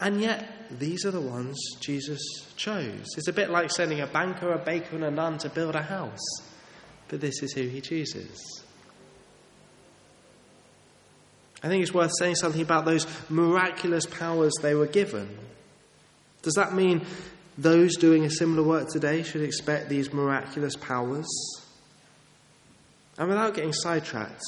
And 0.00 0.20
yet, 0.20 0.48
these 0.70 1.04
are 1.06 1.10
the 1.10 1.20
ones 1.20 1.58
Jesus 1.80 2.20
chose. 2.56 3.06
It's 3.16 3.28
a 3.28 3.32
bit 3.32 3.50
like 3.50 3.70
sending 3.70 4.00
a 4.00 4.06
banker, 4.06 4.52
a 4.52 4.58
baker, 4.58 4.94
and 4.94 5.04
a 5.04 5.10
nun 5.10 5.38
to 5.38 5.48
build 5.48 5.74
a 5.74 5.82
house. 5.82 6.24
But 7.08 7.20
this 7.20 7.42
is 7.42 7.52
who 7.52 7.62
he 7.62 7.80
chooses. 7.80 8.62
I 11.66 11.68
think 11.68 11.82
it's 11.82 11.92
worth 11.92 12.12
saying 12.20 12.36
something 12.36 12.62
about 12.62 12.84
those 12.84 13.08
miraculous 13.28 14.06
powers 14.06 14.52
they 14.62 14.76
were 14.76 14.86
given. 14.86 15.36
Does 16.42 16.54
that 16.54 16.72
mean 16.72 17.04
those 17.58 17.96
doing 17.96 18.24
a 18.24 18.30
similar 18.30 18.62
work 18.62 18.88
today 18.88 19.24
should 19.24 19.42
expect 19.42 19.88
these 19.88 20.12
miraculous 20.12 20.76
powers? 20.76 21.26
And 23.18 23.28
without 23.28 23.54
getting 23.54 23.72
sidetracked, 23.72 24.44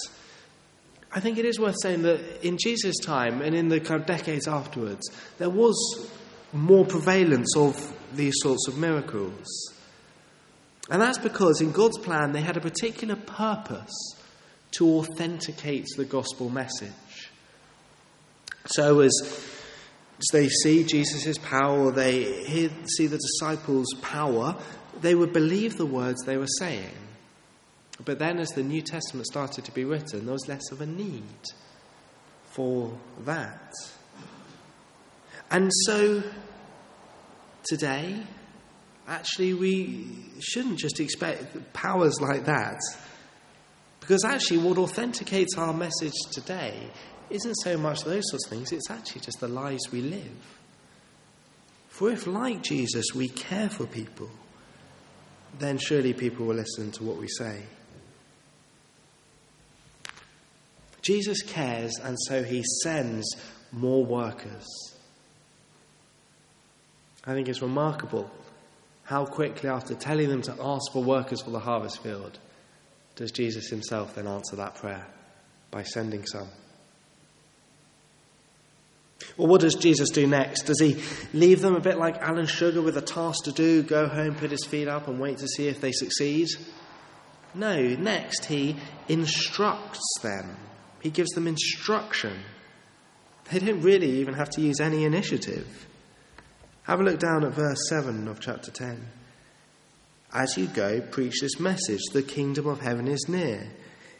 I 1.11 1.19
think 1.19 1.39
it 1.39 1.45
is 1.45 1.59
worth 1.59 1.75
saying 1.83 2.03
that 2.03 2.47
in 2.47 2.57
Jesus' 2.57 3.01
time 3.01 3.43
and 3.43 3.53
in 3.53 3.69
the 3.69 3.81
kind 3.81 4.01
of 4.01 4.07
decades 4.07 4.47
afterwards, 4.47 5.11
there 5.39 5.51
was 5.51 6.09
more 6.53 6.87
prevalence 6.87 7.57
of 7.57 7.75
these 8.15 8.35
sorts 8.43 8.69
of 8.69 8.79
miracles. 8.79 9.45
And 10.89 11.03
that's 11.03 11.19
because 11.19 11.61
in 11.61 11.73
God's 11.73 11.99
plan, 11.99 12.31
they 12.31 12.43
had 12.43 12.57
a 12.57 12.61
particular 12.61 13.17
purpose 13.17 14.15
to 14.71 14.87
authenticate 14.89 15.87
the 15.97 16.05
gospel 16.05 16.49
message. 16.49 16.93
So, 18.69 19.01
as 19.01 19.13
they 20.33 20.49
see 20.49 20.85
Jesus' 20.85 21.39
power, 21.39 21.91
they 21.91 22.45
hear, 22.45 22.71
see 22.97 23.07
the 23.07 23.19
disciples' 23.19 23.95
power, 24.03 24.57
they 25.01 25.15
would 25.15 25.33
believe 25.33 25.79
the 25.79 25.87
words 25.87 26.23
they 26.25 26.37
were 26.37 26.47
saying. 26.59 26.93
But 28.05 28.19
then, 28.19 28.39
as 28.39 28.51
the 28.51 28.63
New 28.63 28.83
Testament 28.83 29.27
started 29.27 29.65
to 29.65 29.73
be 29.73 29.85
written, 29.85 30.27
there 30.27 30.35
was 30.35 30.47
less 30.49 30.71
of 30.71 30.83
a 30.83 30.87
need 30.87 31.23
for 32.45 32.93
that. 33.25 33.73
And 35.51 35.71
so, 35.87 36.23
today, 37.65 38.23
actually, 39.07 39.55
we 39.55 40.07
shouldn't 40.41 40.79
just 40.79 41.01
expect 41.01 41.73
powers 41.73 42.21
like 42.21 42.45
that. 42.45 42.79
Because 44.01 44.25
actually, 44.25 44.59
what 44.59 44.77
authenticates 44.77 45.57
our 45.57 45.73
message 45.73 46.15
today 46.33 46.91
isn't 47.31 47.55
so 47.57 47.77
much 47.77 48.05
those 48.05 48.25
sorts 48.31 48.47
of 48.47 48.51
things, 48.51 48.73
it's 48.73 48.91
actually 48.91 49.21
just 49.21 49.41
the 49.41 49.49
lives 49.49 49.91
we 49.91 50.03
live. 50.03 50.57
For 51.89 52.11
if, 52.11 52.27
like 52.27 52.63
Jesus, 52.63 53.07
we 53.15 53.29
care 53.29 53.69
for 53.69 53.87
people, 53.87 54.31
then 55.59 55.79
surely 55.79 56.13
people 56.13 56.47
will 56.47 56.55
listen 56.55 56.93
to 56.93 57.05
what 57.05 57.17
we 57.17 57.29
say. 57.29 57.63
Jesus 61.03 61.43
cares, 61.43 61.93
and 62.03 62.17
so 62.27 62.43
he 62.43 62.63
sends 62.83 63.37
more 63.73 64.05
workers. 64.05 64.67
I 67.25 67.35
think 67.35 67.49
it's 67.49 67.63
remarkable 67.63 68.31
how 69.05 69.25
quickly, 69.25 69.71
after 69.71 69.95
telling 69.95 70.29
them 70.29 70.43
to 70.43 70.55
ask 70.61 70.93
for 70.93 71.03
workers 71.03 71.41
for 71.41 71.51
the 71.51 71.59
harvest 71.59 72.03
field, 72.03 72.39
does 73.17 73.33
Jesus 73.33 73.69
himself 73.69 74.15
then 74.15 74.27
answer 74.27 74.55
that 74.57 74.75
prayer 74.75 75.07
by 75.71 75.83
sending 75.83 76.27
some. 76.27 76.49
Well, 79.39 79.47
what 79.47 79.61
does 79.61 79.77
Jesus 79.77 80.11
do 80.11 80.27
next? 80.27 80.63
Does 80.63 80.81
he 80.81 81.01
leave 81.33 81.61
them 81.61 81.77
a 81.77 81.81
bit 81.81 81.97
like 81.97 82.17
Alan 82.17 82.47
Sugar 82.47 82.83
with 82.83 82.97
a 82.97 83.03
task 83.03 83.45
to 83.45 83.53
do, 83.53 83.85
go 83.85 84.09
home, 84.09 84.35
put 84.35 84.51
his 84.51 84.67
feet 84.67 84.89
up, 84.89 85.07
and 85.07 85.21
wait 85.21 85.39
to 85.39 85.47
see 85.47 85.69
if 85.69 85.81
they 85.81 85.93
succeed? 85.93 86.49
No, 87.55 87.81
next 87.81 88.47
he 88.47 88.77
instructs 89.07 90.03
them. 90.23 90.57
He 91.01 91.11
gives 91.11 91.31
them 91.31 91.47
instruction. 91.47 92.37
They 93.51 93.61
don't 93.61 93.81
really 93.81 94.11
even 94.19 94.35
have 94.35 94.51
to 94.51 94.61
use 94.61 94.81
any 94.81 95.05
initiative. 95.05 95.87
Have 96.83 96.99
a 96.99 97.05
look 97.05 97.21
down 97.21 97.45
at 97.45 97.53
verse 97.53 97.89
7 97.89 98.27
of 98.27 98.41
chapter 98.41 98.73
10. 98.73 99.07
As 100.35 100.59
you 100.59 100.67
go, 100.67 101.01
preach 101.01 101.41
this 101.41 101.61
message 101.61 102.03
the 102.13 102.23
kingdom 102.23 102.67
of 102.67 102.81
heaven 102.81 103.07
is 103.07 103.29
near. 103.29 103.71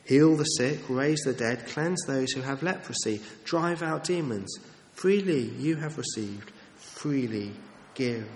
Heal 0.05 0.37
the 0.37 0.45
sick, 0.45 0.79
raise 0.89 1.21
the 1.25 1.35
dead, 1.35 1.67
cleanse 1.67 2.03
those 2.07 2.33
who 2.33 2.41
have 2.43 2.63
leprosy, 2.63 3.21
drive 3.45 3.83
out 3.83 4.05
demons. 4.05 4.57
Freely 4.99 5.43
you 5.43 5.77
have 5.77 5.97
received, 5.97 6.51
freely 6.75 7.53
give. 7.95 8.29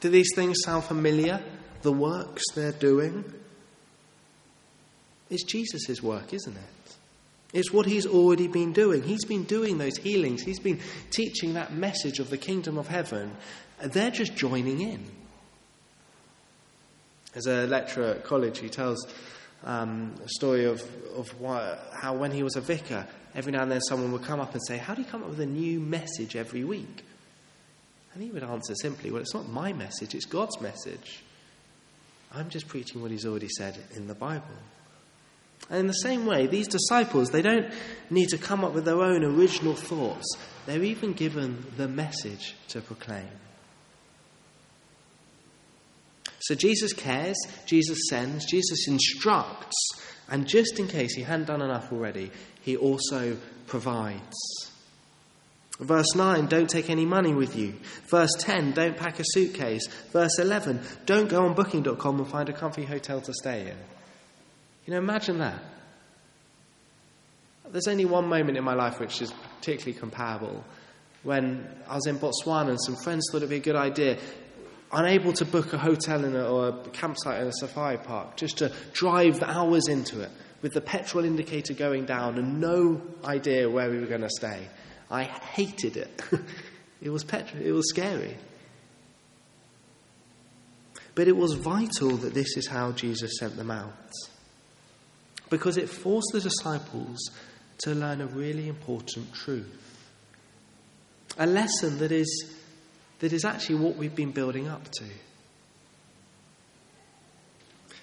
Do 0.00 0.08
these 0.08 0.30
things 0.34 0.56
sound 0.64 0.82
familiar? 0.82 1.40
The 1.82 1.92
works 1.92 2.42
they're 2.52 2.72
doing? 2.72 3.24
It's 5.30 5.44
Jesus' 5.44 6.02
work, 6.02 6.34
isn't 6.34 6.56
it? 6.56 6.96
It's 7.52 7.72
what 7.72 7.86
he's 7.86 8.06
already 8.06 8.48
been 8.48 8.72
doing. 8.72 9.04
He's 9.04 9.24
been 9.24 9.44
doing 9.44 9.78
those 9.78 9.98
healings, 9.98 10.42
he's 10.42 10.58
been 10.58 10.80
teaching 11.12 11.54
that 11.54 11.72
message 11.72 12.18
of 12.18 12.28
the 12.28 12.38
kingdom 12.38 12.76
of 12.76 12.88
heaven. 12.88 13.36
They're 13.84 14.10
just 14.10 14.34
joining 14.34 14.80
in. 14.80 15.06
As 17.36 17.46
a 17.46 17.68
lecturer 17.68 18.06
at 18.06 18.24
college, 18.24 18.58
he 18.58 18.68
tells 18.68 19.06
um, 19.62 20.16
a 20.24 20.28
story 20.28 20.64
of, 20.64 20.82
of 21.16 21.40
why, 21.40 21.78
how 21.92 22.14
when 22.14 22.32
he 22.32 22.42
was 22.42 22.56
a 22.56 22.60
vicar, 22.60 23.06
every 23.34 23.52
now 23.52 23.62
and 23.62 23.70
then 23.70 23.80
someone 23.80 24.12
would 24.12 24.22
come 24.22 24.40
up 24.40 24.52
and 24.52 24.62
say, 24.66 24.76
How 24.76 24.94
do 24.94 25.02
you 25.02 25.08
come 25.08 25.22
up 25.22 25.30
with 25.30 25.40
a 25.40 25.46
new 25.46 25.80
message 25.80 26.36
every 26.36 26.64
week? 26.64 27.04
And 28.12 28.22
he 28.22 28.30
would 28.30 28.44
answer 28.44 28.74
simply, 28.80 29.10
Well, 29.10 29.22
it's 29.22 29.34
not 29.34 29.48
my 29.48 29.72
message, 29.72 30.14
it's 30.14 30.26
God's 30.26 30.60
message. 30.60 31.22
I'm 32.32 32.48
just 32.48 32.68
preaching 32.68 33.00
what 33.00 33.10
he's 33.10 33.26
already 33.26 33.48
said 33.48 33.78
in 33.94 34.08
the 34.08 34.14
Bible. 34.14 34.44
And 35.70 35.80
in 35.80 35.86
the 35.86 35.92
same 35.92 36.26
way, 36.26 36.46
these 36.46 36.68
disciples, 36.68 37.30
they 37.30 37.42
don't 37.42 37.72
need 38.10 38.28
to 38.30 38.38
come 38.38 38.64
up 38.64 38.74
with 38.74 38.84
their 38.84 39.00
own 39.00 39.24
original 39.24 39.74
thoughts. 39.74 40.26
They're 40.66 40.82
even 40.82 41.12
given 41.12 41.64
the 41.76 41.88
message 41.88 42.54
to 42.68 42.80
proclaim. 42.80 43.28
So 46.40 46.54
Jesus 46.54 46.92
cares, 46.92 47.36
Jesus 47.64 47.98
sends, 48.10 48.44
Jesus 48.44 48.86
instructs, 48.88 49.76
and 50.28 50.46
just 50.46 50.78
in 50.78 50.88
case 50.88 51.14
he 51.14 51.22
hadn't 51.22 51.46
done 51.46 51.62
enough 51.62 51.90
already, 51.90 52.30
he 52.64 52.76
also 52.76 53.36
provides. 53.66 54.70
Verse 55.78 56.14
9, 56.14 56.46
don't 56.46 56.70
take 56.70 56.88
any 56.88 57.04
money 57.04 57.34
with 57.34 57.56
you. 57.56 57.74
Verse 58.06 58.30
10, 58.38 58.72
don't 58.72 58.96
pack 58.96 59.18
a 59.20 59.24
suitcase. 59.26 59.86
Verse 60.12 60.38
11, 60.38 60.80
don't 61.04 61.28
go 61.28 61.44
on 61.44 61.54
booking.com 61.54 62.18
and 62.20 62.28
find 62.28 62.48
a 62.48 62.52
comfy 62.52 62.84
hotel 62.84 63.20
to 63.20 63.34
stay 63.34 63.62
in. 63.62 63.76
You 64.86 64.92
know, 64.92 64.98
imagine 64.98 65.38
that. 65.38 65.62
There's 67.70 67.88
only 67.88 68.04
one 68.04 68.28
moment 68.28 68.56
in 68.56 68.64
my 68.64 68.74
life 68.74 69.00
which 69.00 69.20
is 69.20 69.32
particularly 69.58 69.98
comparable. 69.98 70.64
When 71.22 71.68
I 71.88 71.96
was 71.96 72.06
in 72.06 72.18
Botswana 72.18 72.68
and 72.68 72.80
some 72.80 72.96
friends 72.96 73.28
thought 73.30 73.38
it'd 73.38 73.50
be 73.50 73.56
a 73.56 73.60
good 73.60 73.76
idea, 73.76 74.18
unable 74.92 75.32
to 75.34 75.44
book 75.44 75.72
a 75.72 75.78
hotel 75.78 76.24
a, 76.24 76.48
or 76.48 76.68
a 76.68 76.72
campsite 76.90 77.42
in 77.42 77.48
a 77.48 77.52
safari 77.52 77.98
park, 77.98 78.36
just 78.36 78.58
to 78.58 78.72
drive 78.92 79.42
hours 79.42 79.88
into 79.88 80.20
it 80.20 80.30
with 80.64 80.72
the 80.72 80.80
petrol 80.80 81.26
indicator 81.26 81.74
going 81.74 82.06
down 82.06 82.38
and 82.38 82.58
no 82.58 82.98
idea 83.22 83.68
where 83.68 83.90
we 83.90 83.98
were 83.98 84.06
going 84.06 84.22
to 84.22 84.30
stay. 84.30 84.66
I 85.10 85.24
hated 85.24 85.98
it. 85.98 86.22
it 87.02 87.10
was 87.10 87.22
petrol, 87.22 87.62
it 87.62 87.72
was 87.72 87.86
scary. 87.90 88.34
But 91.14 91.28
it 91.28 91.36
was 91.36 91.52
vital 91.52 92.16
that 92.16 92.32
this 92.32 92.56
is 92.56 92.66
how 92.66 92.92
Jesus 92.92 93.32
sent 93.38 93.58
them 93.58 93.70
out. 93.70 93.92
Because 95.50 95.76
it 95.76 95.90
forced 95.90 96.30
the 96.32 96.40
disciples 96.40 97.18
to 97.82 97.94
learn 97.94 98.22
a 98.22 98.26
really 98.26 98.66
important 98.66 99.34
truth. 99.34 100.00
A 101.36 101.46
lesson 101.46 101.98
that 101.98 102.10
is, 102.10 102.54
that 103.18 103.34
is 103.34 103.44
actually 103.44 103.80
what 103.80 103.96
we've 103.96 104.16
been 104.16 104.32
building 104.32 104.66
up 104.66 104.90
to. 104.92 105.04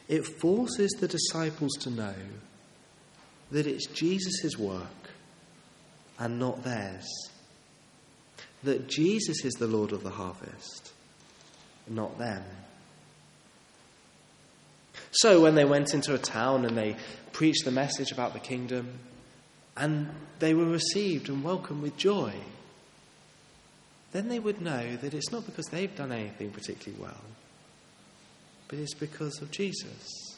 It 0.08 0.28
forces 0.40 0.92
the 1.00 1.08
disciples 1.08 1.72
to 1.80 1.90
know 1.90 2.14
that 3.52 3.68
it's 3.68 3.86
Jesus' 3.88 4.58
work 4.58 5.12
and 6.18 6.40
not 6.40 6.64
theirs. 6.64 7.06
that 8.64 8.88
Jesus 8.88 9.44
is 9.44 9.54
the 9.54 9.68
Lord 9.68 9.92
of 9.92 10.04
the 10.04 10.10
harvest, 10.10 10.92
not 11.88 12.18
them. 12.18 12.44
So 15.12 15.42
when 15.42 15.56
they 15.56 15.66
went 15.66 15.94
into 15.94 16.14
a 16.14 16.20
town 16.20 16.66
and 16.66 16.78
they 16.78 16.96
preached 17.34 17.66
the 17.66 17.72
message 17.72 18.12
about 18.12 18.34
the 18.34 18.40
kingdom, 18.40 19.00
and 19.76 20.10
they 20.40 20.54
were 20.54 20.66
received 20.66 21.30
and 21.30 21.44
welcomed 21.44 21.82
with 21.82 21.98
joy, 21.98 22.34
then 24.12 24.28
they 24.28 24.40
would 24.40 24.62
know 24.62 24.96
that 24.98 25.14
it's 25.14 25.32
not 25.32 25.46
because 25.46 25.66
they've 25.68 25.96
done 25.96 26.12
anything 26.12 26.52
particularly 26.52 27.02
well, 27.02 27.22
but 28.68 28.78
it's 28.78 28.94
because 28.94 29.42
of 29.42 29.50
Jesus. 29.52 30.31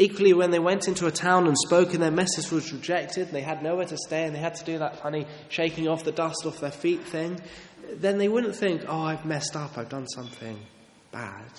Equally, 0.00 0.32
when 0.32 0.50
they 0.50 0.58
went 0.58 0.88
into 0.88 1.06
a 1.06 1.10
town 1.10 1.46
and 1.46 1.54
spoke 1.58 1.92
and 1.92 2.02
their 2.02 2.10
message 2.10 2.50
was 2.50 2.72
rejected, 2.72 3.26
and 3.26 3.36
they 3.36 3.42
had 3.42 3.62
nowhere 3.62 3.84
to 3.84 3.98
stay 3.98 4.24
and 4.24 4.34
they 4.34 4.38
had 4.40 4.54
to 4.54 4.64
do 4.64 4.78
that 4.78 4.98
funny 5.02 5.26
shaking 5.50 5.88
off 5.88 6.04
the 6.04 6.10
dust 6.10 6.46
off 6.46 6.58
their 6.58 6.70
feet 6.70 7.02
thing, 7.02 7.38
then 7.96 8.16
they 8.16 8.26
wouldn't 8.26 8.56
think, 8.56 8.82
oh, 8.88 9.02
I've 9.02 9.26
messed 9.26 9.54
up, 9.56 9.76
I've 9.76 9.90
done 9.90 10.08
something 10.08 10.58
bad. 11.12 11.52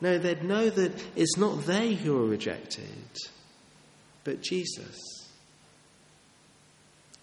No, 0.00 0.16
they'd 0.18 0.44
know 0.44 0.70
that 0.70 0.92
it's 1.16 1.36
not 1.36 1.66
they 1.66 1.94
who 1.94 2.16
are 2.22 2.28
rejected, 2.28 3.18
but 4.22 4.40
Jesus. 4.40 5.23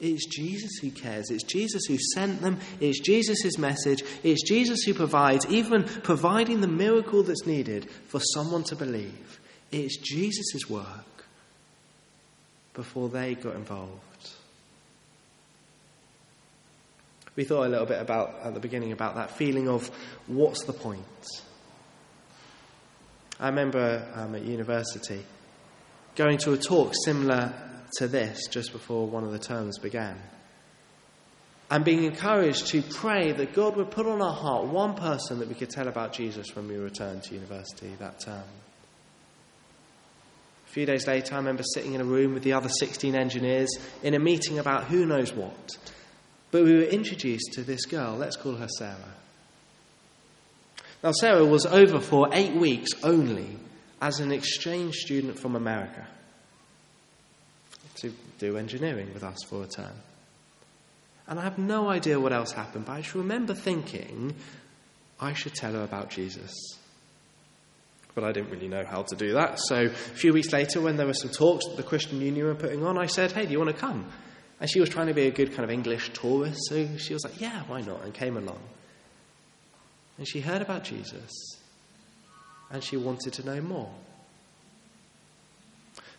It's 0.01 0.25
Jesus 0.25 0.79
who 0.81 0.89
cares. 0.89 1.29
It's 1.29 1.43
Jesus 1.43 1.83
who 1.87 1.97
sent 2.15 2.41
them. 2.41 2.59
It's 2.79 2.99
Jesus' 2.99 3.59
message. 3.59 4.03
It's 4.23 4.41
Jesus 4.41 4.81
who 4.81 4.95
provides, 4.95 5.45
even 5.45 5.83
providing 5.83 6.61
the 6.61 6.67
miracle 6.67 7.21
that's 7.21 7.45
needed 7.45 7.89
for 8.07 8.19
someone 8.33 8.63
to 8.65 8.75
believe. 8.75 9.39
It's 9.71 9.97
Jesus' 9.97 10.67
work 10.67 11.25
before 12.73 13.09
they 13.09 13.35
got 13.35 13.55
involved. 13.55 14.31
We 17.35 17.43
thought 17.43 17.67
a 17.67 17.69
little 17.69 17.85
bit 17.85 18.01
about, 18.01 18.39
at 18.43 18.55
the 18.55 18.59
beginning, 18.59 18.91
about 18.91 19.15
that 19.15 19.29
feeling 19.37 19.69
of 19.69 19.87
what's 20.25 20.63
the 20.63 20.73
point? 20.73 21.05
I 23.39 23.47
remember 23.49 24.05
um, 24.15 24.35
at 24.35 24.41
university 24.41 25.23
going 26.15 26.37
to 26.39 26.53
a 26.53 26.57
talk 26.57 26.93
similar 27.05 27.53
to 27.97 28.07
this 28.07 28.47
just 28.47 28.71
before 28.71 29.07
one 29.07 29.23
of 29.23 29.31
the 29.31 29.39
terms 29.39 29.77
began. 29.77 30.19
And 31.69 31.85
being 31.85 32.03
encouraged 32.03 32.67
to 32.67 32.81
pray 32.81 33.31
that 33.31 33.53
God 33.53 33.77
would 33.77 33.91
put 33.91 34.05
on 34.05 34.21
our 34.21 34.33
heart 34.33 34.65
one 34.65 34.95
person 34.95 35.39
that 35.39 35.47
we 35.47 35.55
could 35.55 35.69
tell 35.69 35.87
about 35.87 36.13
Jesus 36.13 36.53
when 36.55 36.67
we 36.67 36.75
returned 36.75 37.23
to 37.23 37.33
university 37.33 37.95
that 37.99 38.19
term. 38.19 38.43
A 40.67 40.69
few 40.69 40.85
days 40.85 41.07
later, 41.07 41.35
I 41.35 41.37
remember 41.37 41.63
sitting 41.63 41.93
in 41.93 42.01
a 42.01 42.05
room 42.05 42.33
with 42.33 42.43
the 42.43 42.53
other 42.53 42.69
16 42.69 43.15
engineers 43.15 43.69
in 44.03 44.13
a 44.13 44.19
meeting 44.19 44.59
about 44.59 44.85
who 44.85 45.05
knows 45.05 45.33
what. 45.33 45.77
But 46.51 46.63
we 46.63 46.75
were 46.75 46.83
introduced 46.83 47.53
to 47.53 47.61
this 47.63 47.85
girl, 47.85 48.17
let's 48.17 48.35
call 48.35 48.55
her 48.55 48.67
Sarah. 48.77 49.15
Now, 51.03 51.11
Sarah 51.13 51.45
was 51.45 51.65
over 51.65 51.99
for 51.99 52.29
eight 52.33 52.53
weeks 52.53 52.89
only 53.03 53.57
as 54.01 54.19
an 54.19 54.31
exchange 54.31 54.95
student 54.95 55.39
from 55.39 55.55
America 55.55 56.07
to 57.95 58.13
do 58.39 58.57
engineering 58.57 59.13
with 59.13 59.23
us 59.23 59.37
for 59.47 59.63
a 59.63 59.67
term. 59.67 59.93
And 61.27 61.39
I 61.39 61.43
have 61.43 61.57
no 61.57 61.89
idea 61.89 62.19
what 62.19 62.33
else 62.33 62.51
happened, 62.51 62.85
but 62.85 62.93
I 62.93 63.01
just 63.01 63.15
remember 63.15 63.53
thinking 63.53 64.35
I 65.19 65.33
should 65.33 65.53
tell 65.53 65.73
her 65.73 65.83
about 65.83 66.09
Jesus. 66.09 66.53
But 68.13 68.25
I 68.25 68.31
didn't 68.31 68.49
really 68.49 68.67
know 68.67 68.83
how 68.83 69.03
to 69.03 69.15
do 69.15 69.33
that. 69.33 69.59
So 69.59 69.85
a 69.85 69.89
few 69.89 70.33
weeks 70.33 70.51
later, 70.51 70.81
when 70.81 70.97
there 70.97 71.07
were 71.07 71.13
some 71.13 71.29
talks 71.29 71.65
that 71.65 71.77
the 71.77 71.83
Christian 71.83 72.19
Union 72.19 72.45
were 72.45 72.55
putting 72.55 72.83
on, 72.83 72.97
I 72.97 73.05
said, 73.05 73.31
Hey, 73.31 73.45
do 73.45 73.51
you 73.53 73.59
want 73.59 73.73
to 73.73 73.79
come? 73.79 74.05
And 74.59 74.69
she 74.69 74.79
was 74.79 74.89
trying 74.89 75.07
to 75.07 75.13
be 75.13 75.27
a 75.27 75.31
good 75.31 75.51
kind 75.51 75.63
of 75.63 75.69
English 75.69 76.11
tourist, 76.13 76.59
so 76.67 76.97
she 76.97 77.13
was 77.13 77.23
like, 77.23 77.39
Yeah, 77.39 77.63
why 77.67 77.81
not? 77.81 78.03
and 78.03 78.13
came 78.13 78.35
along. 78.35 78.59
And 80.17 80.27
she 80.27 80.41
heard 80.41 80.61
about 80.61 80.83
Jesus 80.83 81.31
and 82.71 82.83
she 82.83 82.97
wanted 82.97 83.33
to 83.33 83.45
know 83.45 83.61
more. 83.61 83.91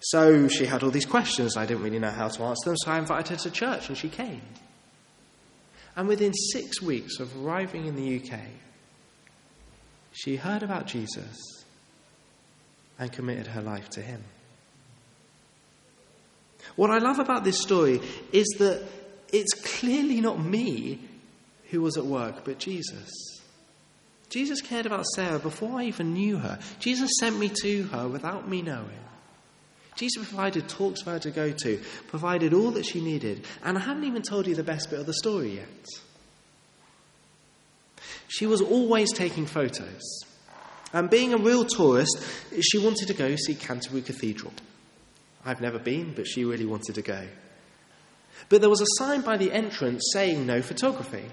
So 0.02 0.48
she 0.48 0.66
had 0.66 0.82
all 0.82 0.90
these 0.90 1.06
questions. 1.06 1.56
I 1.56 1.64
didn't 1.64 1.84
really 1.84 2.00
know 2.00 2.10
how 2.10 2.28
to 2.28 2.42
answer 2.42 2.70
them, 2.70 2.76
so 2.76 2.90
I 2.90 2.98
invited 2.98 3.28
her 3.28 3.36
to 3.44 3.50
church 3.50 3.88
and 3.88 3.96
she 3.96 4.08
came. 4.08 4.42
And 5.94 6.08
within 6.08 6.32
six 6.32 6.82
weeks 6.82 7.20
of 7.20 7.30
arriving 7.44 7.86
in 7.86 7.94
the 7.94 8.16
UK, 8.16 8.40
she 10.12 10.36
heard 10.36 10.62
about 10.62 10.86
Jesus 10.86 11.64
and 12.98 13.12
committed 13.12 13.46
her 13.48 13.62
life 13.62 13.90
to 13.90 14.02
him. 14.02 14.24
What 16.76 16.90
I 16.90 16.98
love 16.98 17.18
about 17.18 17.44
this 17.44 17.60
story 17.60 18.00
is 18.32 18.46
that 18.58 18.82
it's 19.32 19.54
clearly 19.54 20.20
not 20.20 20.42
me 20.42 21.00
who 21.70 21.80
was 21.80 21.96
at 21.96 22.04
work, 22.04 22.44
but 22.44 22.58
Jesus. 22.58 23.10
Jesus 24.30 24.60
cared 24.60 24.86
about 24.86 25.06
Sarah 25.14 25.38
before 25.38 25.80
I 25.80 25.84
even 25.84 26.14
knew 26.14 26.38
her. 26.38 26.58
Jesus 26.78 27.10
sent 27.20 27.38
me 27.38 27.50
to 27.62 27.84
her 27.84 28.08
without 28.08 28.48
me 28.48 28.62
knowing. 28.62 28.98
Jesus 29.96 30.26
provided 30.26 30.68
talks 30.68 31.02
for 31.02 31.11
her 31.11 31.18
to 31.18 31.31
go 31.31 31.52
to, 31.52 31.81
provided 32.09 32.55
all 32.55 32.70
that 32.72 32.87
she 32.87 33.00
needed. 33.00 33.44
And 33.62 33.76
I 33.76 33.81
haven't 33.81 34.05
even 34.05 34.22
told 34.22 34.46
you 34.46 34.55
the 34.55 34.62
best 34.62 34.90
bit 34.90 34.98
of 34.98 35.07
the 35.07 35.14
story 35.14 35.57
yet. 35.57 35.87
She 38.28 38.46
was 38.46 38.62
always 38.62 39.12
taking 39.12 39.46
photos. 39.46 40.02
And 40.94 41.11
being 41.11 41.35
a 41.35 41.38
real 41.38 41.64
tourist, 41.64 42.22
she 42.61 42.78
wanted 42.78 43.09
to 43.09 43.14
go 43.14 43.37
see 43.37 43.55
Canterbury 43.55 44.02
Cathedral. 44.02 44.52
I've 45.44 45.61
never 45.61 45.78
been, 45.78 46.14
but 46.14 46.26
she 46.26 46.44
really 46.44 46.66
wanted 46.66 46.94
to 46.94 47.02
go. 47.02 47.26
But 48.48 48.61
there 48.61 48.70
was 48.70 48.81
a 48.81 48.87
sign 48.98 49.22
by 49.22 49.37
the 49.37 49.52
entrance 49.52 50.11
saying 50.12 50.46
no 50.46 50.62
photography. 50.62 51.24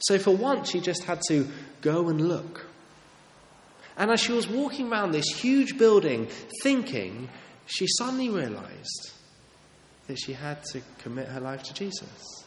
So 0.00 0.18
for 0.18 0.36
once, 0.36 0.70
she 0.70 0.80
just 0.80 1.04
had 1.04 1.20
to 1.28 1.48
go 1.80 2.08
and 2.08 2.28
look. 2.28 2.66
And 3.96 4.10
as 4.10 4.20
she 4.20 4.32
was 4.32 4.46
walking 4.46 4.90
around 4.92 5.12
this 5.12 5.26
huge 5.26 5.78
building 5.78 6.28
thinking, 6.62 7.28
she 7.66 7.86
suddenly 7.98 8.28
realized 8.28 9.12
that 10.06 10.18
she 10.18 10.32
had 10.32 10.62
to 10.72 10.80
commit 10.98 11.28
her 11.28 11.40
life 11.40 11.62
to 11.64 11.74
Jesus. 11.74 12.44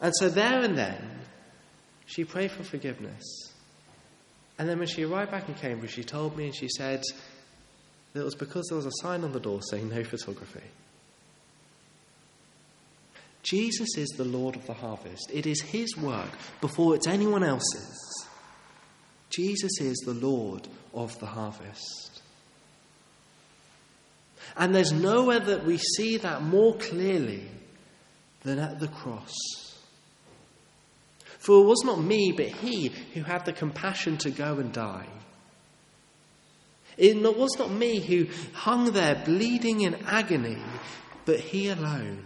And 0.00 0.12
so 0.16 0.28
there 0.28 0.60
and 0.62 0.76
then, 0.76 1.20
she 2.06 2.24
prayed 2.24 2.50
for 2.50 2.64
forgiveness. 2.64 3.52
And 4.58 4.68
then 4.68 4.78
when 4.78 4.88
she 4.88 5.04
arrived 5.04 5.30
back 5.30 5.48
in 5.48 5.54
Cambridge, 5.54 5.92
she 5.92 6.04
told 6.04 6.36
me 6.36 6.46
and 6.46 6.54
she 6.54 6.68
said 6.68 7.02
that 8.12 8.20
it 8.20 8.24
was 8.24 8.34
because 8.34 8.66
there 8.68 8.76
was 8.76 8.86
a 8.86 9.02
sign 9.02 9.22
on 9.24 9.32
the 9.32 9.40
door 9.40 9.60
saying 9.62 9.88
no 9.88 10.02
photography. 10.02 10.62
Jesus 13.42 13.96
is 13.96 14.08
the 14.16 14.24
Lord 14.24 14.56
of 14.56 14.66
the 14.66 14.74
harvest. 14.74 15.30
It 15.32 15.46
is 15.46 15.60
his 15.60 15.96
work 15.96 16.30
before 16.60 16.96
it's 16.96 17.06
anyone 17.06 17.44
else's. 17.44 18.26
Jesus 19.30 19.80
is 19.80 19.96
the 19.98 20.14
Lord 20.14 20.66
of 20.92 21.18
the 21.20 21.26
harvest. 21.26 22.15
And 24.56 24.74
there's 24.74 24.92
nowhere 24.92 25.40
that 25.40 25.64
we 25.64 25.78
see 25.78 26.16
that 26.18 26.42
more 26.42 26.76
clearly 26.76 27.48
than 28.42 28.58
at 28.58 28.80
the 28.80 28.88
cross. 28.88 29.34
For 31.38 31.62
it 31.62 31.66
was 31.66 31.82
not 31.84 32.02
me, 32.02 32.32
but 32.32 32.46
he 32.46 32.92
who 33.14 33.22
had 33.22 33.44
the 33.44 33.52
compassion 33.52 34.16
to 34.18 34.30
go 34.30 34.58
and 34.58 34.72
die. 34.72 35.06
It 36.96 37.16
was 37.16 37.58
not 37.58 37.70
me 37.70 38.00
who 38.00 38.26
hung 38.52 38.92
there 38.92 39.22
bleeding 39.24 39.82
in 39.82 39.94
agony, 40.06 40.58
but 41.24 41.38
he 41.40 41.68
alone. 41.68 42.24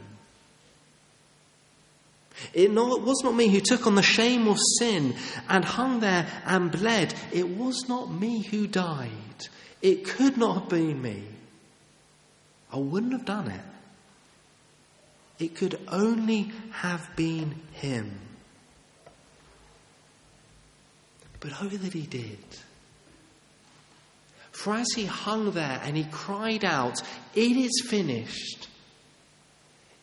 It 2.54 2.72
was 2.72 3.20
not 3.22 3.34
me 3.34 3.48
who 3.48 3.60
took 3.60 3.86
on 3.86 3.96
the 3.96 4.02
shame 4.02 4.48
of 4.48 4.58
sin 4.78 5.14
and 5.48 5.64
hung 5.64 6.00
there 6.00 6.26
and 6.46 6.70
bled. 6.70 7.12
It 7.32 7.48
was 7.48 7.88
not 7.88 8.10
me 8.10 8.42
who 8.42 8.66
died. 8.66 9.10
It 9.82 10.06
could 10.06 10.38
not 10.38 10.60
have 10.60 10.68
been 10.68 11.02
me. 11.02 11.24
I 12.72 12.78
wouldn't 12.78 13.12
have 13.12 13.24
done 13.24 13.50
it. 13.50 13.60
It 15.38 15.56
could 15.56 15.80
only 15.88 16.52
have 16.72 17.08
been 17.16 17.54
him. 17.72 18.18
But 21.40 21.52
oh, 21.60 21.68
that 21.68 21.92
he 21.92 22.02
did. 22.02 22.38
For 24.52 24.74
as 24.74 24.88
he 24.94 25.06
hung 25.06 25.52
there 25.52 25.80
and 25.82 25.96
he 25.96 26.04
cried 26.04 26.64
out, 26.64 27.02
It 27.34 27.56
is 27.56 27.86
finished, 27.88 28.68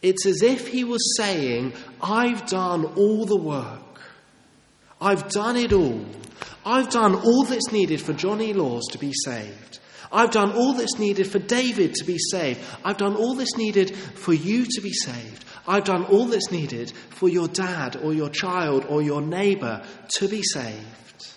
it's 0.01 0.25
as 0.25 0.41
if 0.41 0.67
he 0.67 0.83
was 0.83 1.17
saying, 1.17 1.73
I've 2.01 2.47
done 2.47 2.85
all 2.85 3.25
the 3.25 3.37
work. 3.37 4.01
I've 5.01 5.29
done 5.29 5.57
it 5.57 5.73
all. 5.73 6.05
I've 6.65 6.89
done 6.89 7.15
all 7.15 7.43
that's 7.43 7.71
needed 7.71 8.01
for 8.01 8.13
Johnny 8.13 8.53
Laws 8.53 8.85
to 8.91 8.97
be 8.97 9.13
saved. 9.13 9.79
I've 10.11 10.31
done 10.31 10.53
all 10.53 10.73
that's 10.73 10.97
needed 10.97 11.27
for 11.27 11.39
David 11.39 11.95
to 11.95 12.05
be 12.05 12.17
saved. 12.17 12.59
I've 12.83 12.97
done 12.97 13.15
all 13.15 13.35
that's 13.35 13.57
needed 13.57 13.95
for 13.95 14.33
you 14.33 14.65
to 14.65 14.81
be 14.81 14.93
saved. 14.93 15.45
I've 15.67 15.83
done 15.83 16.05
all 16.05 16.25
that's 16.25 16.51
needed 16.51 16.91
for 17.09 17.27
your 17.27 17.47
dad 17.47 17.97
or 17.97 18.13
your 18.13 18.29
child 18.29 18.85
or 18.87 19.01
your 19.01 19.21
neighbour 19.21 19.85
to 20.17 20.27
be 20.27 20.41
saved. 20.41 21.33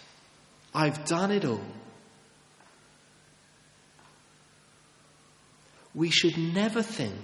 I've 0.73 1.05
done 1.05 1.33
it 1.33 1.45
all. 1.45 1.65
We 5.95 6.11
should 6.11 6.39
never 6.39 6.83
think 6.83 7.15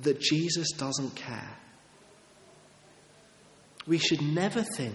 that 0.00 0.20
Jesus 0.20 0.70
doesn't 0.72 1.16
care. 1.16 1.56
We 3.86 3.98
should 3.98 4.22
never 4.22 4.62
think 4.62 4.94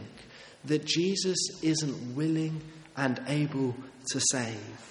that 0.66 0.86
Jesus 0.86 1.38
isn't 1.62 2.16
willing 2.16 2.62
and 2.96 3.22
able 3.28 3.76
to 4.12 4.22
save. 4.32 4.91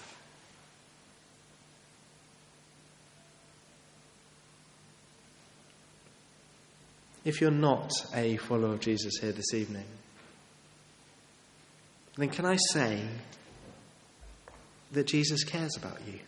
If 7.24 7.40
you're 7.40 7.50
not 7.50 7.90
a 8.14 8.36
follower 8.38 8.74
of 8.74 8.80
Jesus 8.80 9.18
here 9.20 9.32
this 9.32 9.52
evening, 9.52 9.84
then 12.16 12.30
can 12.30 12.46
I 12.46 12.56
say 12.72 13.02
that 14.92 15.06
Jesus 15.06 15.44
cares 15.44 15.76
about 15.76 15.98
you? 16.06 16.18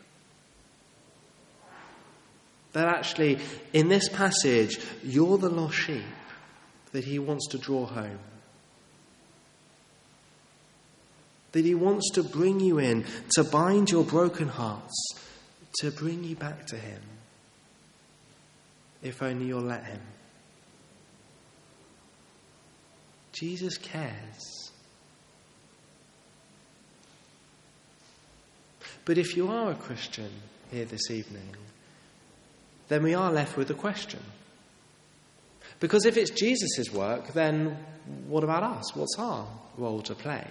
That 2.72 2.88
actually, 2.88 3.38
in 3.72 3.88
this 3.88 4.09
passage, 4.09 4.78
you're 5.02 5.38
the 5.38 5.50
lost 5.50 5.76
sheep 5.76 6.05
that 6.92 7.05
he 7.05 7.18
wants 7.18 7.48
to 7.48 7.59
draw 7.59 7.87
home. 7.87 8.18
That 11.52 11.64
he 11.64 11.74
wants 11.74 12.11
to 12.12 12.22
bring 12.22 12.61
you 12.61 12.78
in, 12.78 13.05
to 13.35 13.44
bind 13.44 13.90
your 13.90 14.05
broken 14.05 14.48
hearts, 14.48 14.94
to 15.81 15.90
bring 15.90 16.24
you 16.24 16.37
back 16.37 16.66
to 16.68 16.76
him. 16.76 17.02
If 19.02 19.22
only 19.22 19.46
you'll 19.46 19.62
let 19.62 19.85
him. 19.85 20.00
Jesus 23.32 23.78
cares. 23.78 24.70
But 29.04 29.18
if 29.18 29.36
you 29.36 29.48
are 29.48 29.72
a 29.72 29.74
Christian 29.74 30.30
here 30.70 30.84
this 30.84 31.10
evening, 31.10 31.56
then 32.88 33.02
we 33.02 33.14
are 33.14 33.32
left 33.32 33.56
with 33.56 33.70
a 33.70 33.74
question. 33.74 34.20
Because 35.80 36.04
if 36.04 36.16
it's 36.16 36.30
Jesus' 36.30 36.92
work, 36.92 37.32
then 37.32 37.76
what 38.28 38.44
about 38.44 38.62
us? 38.62 38.94
What's 38.94 39.16
our 39.18 39.48
role 39.76 40.02
to 40.02 40.14
play? 40.14 40.46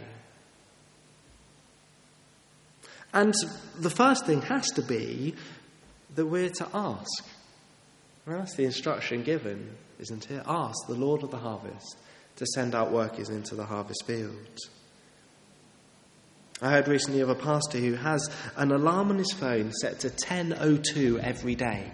And 3.13 3.33
the 3.79 3.89
first 3.89 4.25
thing 4.25 4.41
has 4.43 4.67
to 4.71 4.81
be 4.81 5.35
that 6.15 6.25
we're 6.25 6.49
to 6.49 6.67
ask. 6.73 7.25
Well, 8.25 8.39
that's 8.39 8.55
the 8.55 8.65
instruction 8.65 9.23
given, 9.23 9.75
isn't 9.99 10.29
it? 10.31 10.43
Ask 10.45 10.87
the 10.87 10.95
Lord 10.95 11.23
of 11.23 11.31
the 11.31 11.37
harvest 11.37 11.97
to 12.37 12.45
send 12.45 12.75
out 12.75 12.91
workers 12.91 13.29
into 13.29 13.55
the 13.55 13.65
harvest 13.65 14.03
fields. 14.05 14.69
I 16.61 16.71
heard 16.71 16.87
recently 16.87 17.21
of 17.21 17.29
a 17.29 17.35
pastor 17.35 17.79
who 17.79 17.93
has 17.95 18.29
an 18.55 18.71
alarm 18.71 19.09
on 19.09 19.17
his 19.17 19.31
phone 19.31 19.73
set 19.73 19.99
to 20.01 20.09
10:02 20.11 21.19
every 21.19 21.55
day. 21.55 21.91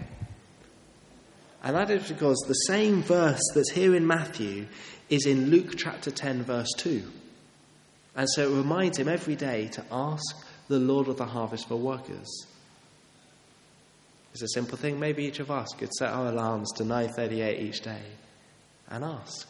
And 1.62 1.74
that 1.74 1.90
is 1.90 2.08
because 2.08 2.36
the 2.46 2.52
same 2.52 3.02
verse 3.02 3.40
that's 3.54 3.70
here 3.70 3.94
in 3.94 4.06
Matthew 4.06 4.66
is 5.08 5.26
in 5.26 5.50
Luke 5.50 5.74
chapter 5.76 6.10
10 6.10 6.44
verse 6.44 6.68
2. 6.76 7.02
And 8.14 8.28
so 8.30 8.52
it 8.52 8.56
reminds 8.56 8.98
him 8.98 9.08
every 9.08 9.36
day 9.36 9.68
to 9.68 9.84
ask 9.90 10.36
the 10.68 10.78
Lord 10.78 11.08
of 11.08 11.16
the 11.16 11.24
harvest 11.24 11.66
for 11.66 11.76
workers. 11.76 12.46
It's 14.32 14.42
a 14.42 14.48
simple 14.48 14.76
thing. 14.76 15.00
Maybe 15.00 15.24
each 15.24 15.40
of 15.40 15.50
us 15.50 15.68
could 15.78 15.92
set 15.94 16.12
our 16.12 16.28
alarms 16.28 16.70
to 16.76 16.84
9:38 16.84 17.60
each 17.60 17.80
day 17.80 18.02
and 18.88 19.02
ask. 19.02 19.48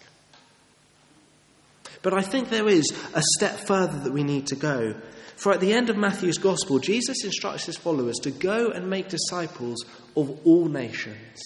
But 2.02 2.14
I 2.14 2.22
think 2.22 2.48
there 2.48 2.68
is 2.68 2.90
a 3.14 3.22
step 3.36 3.66
further 3.66 3.98
that 4.00 4.12
we 4.12 4.22
need 4.22 4.46
to 4.48 4.56
go. 4.56 4.94
For 5.36 5.52
at 5.52 5.60
the 5.60 5.72
end 5.72 5.88
of 5.88 5.96
Matthew's 5.96 6.38
Gospel, 6.38 6.78
Jesus 6.78 7.24
instructs 7.24 7.66
his 7.66 7.76
followers 7.76 8.16
to 8.22 8.30
go 8.30 8.70
and 8.70 8.90
make 8.90 9.08
disciples 9.08 9.84
of 10.16 10.40
all 10.44 10.66
nations. 10.66 11.38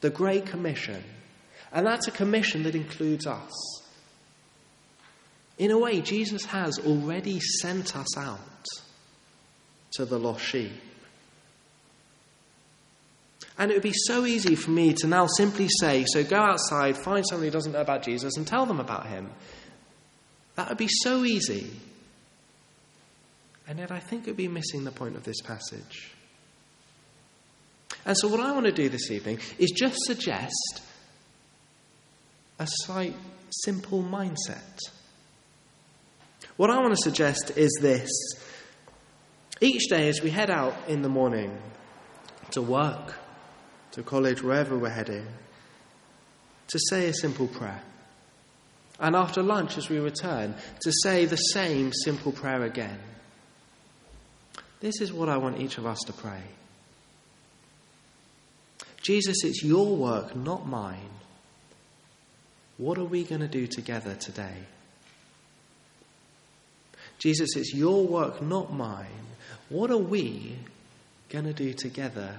The 0.00 0.10
Great 0.10 0.46
Commission. 0.46 1.02
And 1.72 1.86
that's 1.86 2.08
a 2.08 2.12
commission 2.12 2.62
that 2.64 2.74
includes 2.74 3.26
us. 3.26 3.52
In 5.58 5.70
a 5.70 5.78
way, 5.78 6.00
Jesus 6.00 6.44
has 6.46 6.78
already 6.78 7.40
sent 7.40 7.96
us 7.96 8.16
out 8.16 8.38
to 9.92 10.04
the 10.04 10.18
lost 10.18 10.44
sheep. 10.44 10.72
And 13.58 13.72
it 13.72 13.74
would 13.74 13.82
be 13.82 13.92
so 13.92 14.24
easy 14.24 14.54
for 14.54 14.70
me 14.70 14.94
to 14.94 15.08
now 15.08 15.26
simply 15.26 15.68
say, 15.80 16.04
so 16.06 16.22
go 16.22 16.38
outside, 16.38 16.96
find 16.96 17.26
somebody 17.26 17.48
who 17.48 17.52
doesn't 17.52 17.72
know 17.72 17.80
about 17.80 18.04
Jesus, 18.04 18.36
and 18.36 18.46
tell 18.46 18.66
them 18.66 18.78
about 18.78 19.06
him. 19.06 19.32
That 20.58 20.70
would 20.70 20.78
be 20.78 20.88
so 20.88 21.24
easy. 21.24 21.70
And 23.68 23.78
yet, 23.78 23.92
I 23.92 24.00
think 24.00 24.26
it 24.26 24.30
would 24.30 24.36
be 24.36 24.48
missing 24.48 24.82
the 24.82 24.90
point 24.90 25.14
of 25.14 25.22
this 25.22 25.40
passage. 25.40 26.12
And 28.04 28.18
so, 28.18 28.26
what 28.26 28.40
I 28.40 28.50
want 28.50 28.66
to 28.66 28.72
do 28.72 28.88
this 28.88 29.08
evening 29.12 29.38
is 29.60 29.70
just 29.70 29.98
suggest 30.00 30.82
a 32.58 32.66
slight, 32.66 33.14
simple 33.50 34.02
mindset. 34.02 34.80
What 36.56 36.70
I 36.70 36.78
want 36.80 36.90
to 36.90 37.02
suggest 37.04 37.56
is 37.56 37.70
this 37.80 38.10
each 39.60 39.88
day, 39.88 40.08
as 40.08 40.22
we 40.22 40.30
head 40.30 40.50
out 40.50 40.74
in 40.88 41.02
the 41.02 41.08
morning 41.08 41.56
to 42.50 42.62
work, 42.62 43.14
to 43.92 44.02
college, 44.02 44.42
wherever 44.42 44.76
we're 44.76 44.88
heading, 44.88 45.28
to 46.66 46.80
say 46.90 47.06
a 47.06 47.14
simple 47.14 47.46
prayer. 47.46 47.80
And 49.00 49.14
after 49.14 49.42
lunch, 49.42 49.78
as 49.78 49.88
we 49.88 49.98
return, 49.98 50.54
to 50.80 50.92
say 51.02 51.24
the 51.24 51.36
same 51.36 51.92
simple 51.92 52.32
prayer 52.32 52.64
again. 52.64 52.98
This 54.80 55.00
is 55.00 55.12
what 55.12 55.28
I 55.28 55.36
want 55.36 55.60
each 55.60 55.78
of 55.78 55.86
us 55.86 55.98
to 56.06 56.12
pray. 56.12 56.42
Jesus, 59.02 59.44
it's 59.44 59.62
your 59.62 59.96
work, 59.96 60.34
not 60.34 60.66
mine. 60.66 61.10
What 62.76 62.98
are 62.98 63.04
we 63.04 63.24
going 63.24 63.40
to 63.40 63.48
do 63.48 63.66
together 63.66 64.14
today? 64.14 64.54
Jesus, 67.18 67.56
it's 67.56 67.74
your 67.74 68.06
work, 68.06 68.40
not 68.42 68.72
mine. 68.72 69.06
What 69.68 69.90
are 69.90 69.98
we 69.98 70.56
going 71.30 71.44
to 71.44 71.52
do 71.52 71.72
together 71.72 72.36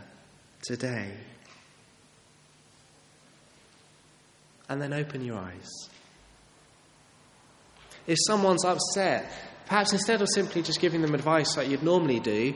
today? 0.62 1.12
And 4.70 4.82
then 4.82 4.94
open 4.94 5.24
your 5.26 5.38
eyes. 5.38 5.90
If 8.10 8.18
someone's 8.26 8.66
upset, 8.66 9.32
perhaps 9.68 9.94
instead 9.94 10.24
of 10.24 10.30
simply 10.34 10.64
just 10.64 10.82
giving 10.82 11.04
them 11.04 11.14
advice 11.14 11.56
like 11.56 11.70
you'd 11.70 11.84
normally 11.84 12.20
do, 12.20 12.56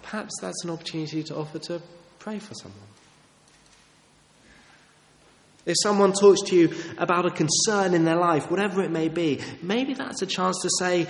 perhaps 0.00 0.32
that's 0.40 0.64
an 0.64 0.70
opportunity 0.70 1.22
to 1.24 1.36
offer 1.36 1.58
to 1.58 1.82
pray 2.18 2.38
for 2.38 2.54
someone. 2.54 2.88
If 5.66 5.74
someone 5.82 6.14
talks 6.14 6.40
to 6.48 6.56
you 6.56 6.74
about 6.96 7.26
a 7.26 7.30
concern 7.30 7.92
in 7.92 8.06
their 8.06 8.16
life, 8.16 8.50
whatever 8.50 8.82
it 8.82 8.90
may 8.90 9.10
be, 9.10 9.40
maybe 9.60 9.92
that's 9.92 10.22
a 10.22 10.26
chance 10.26 10.58
to 10.62 10.70
say, 10.78 11.06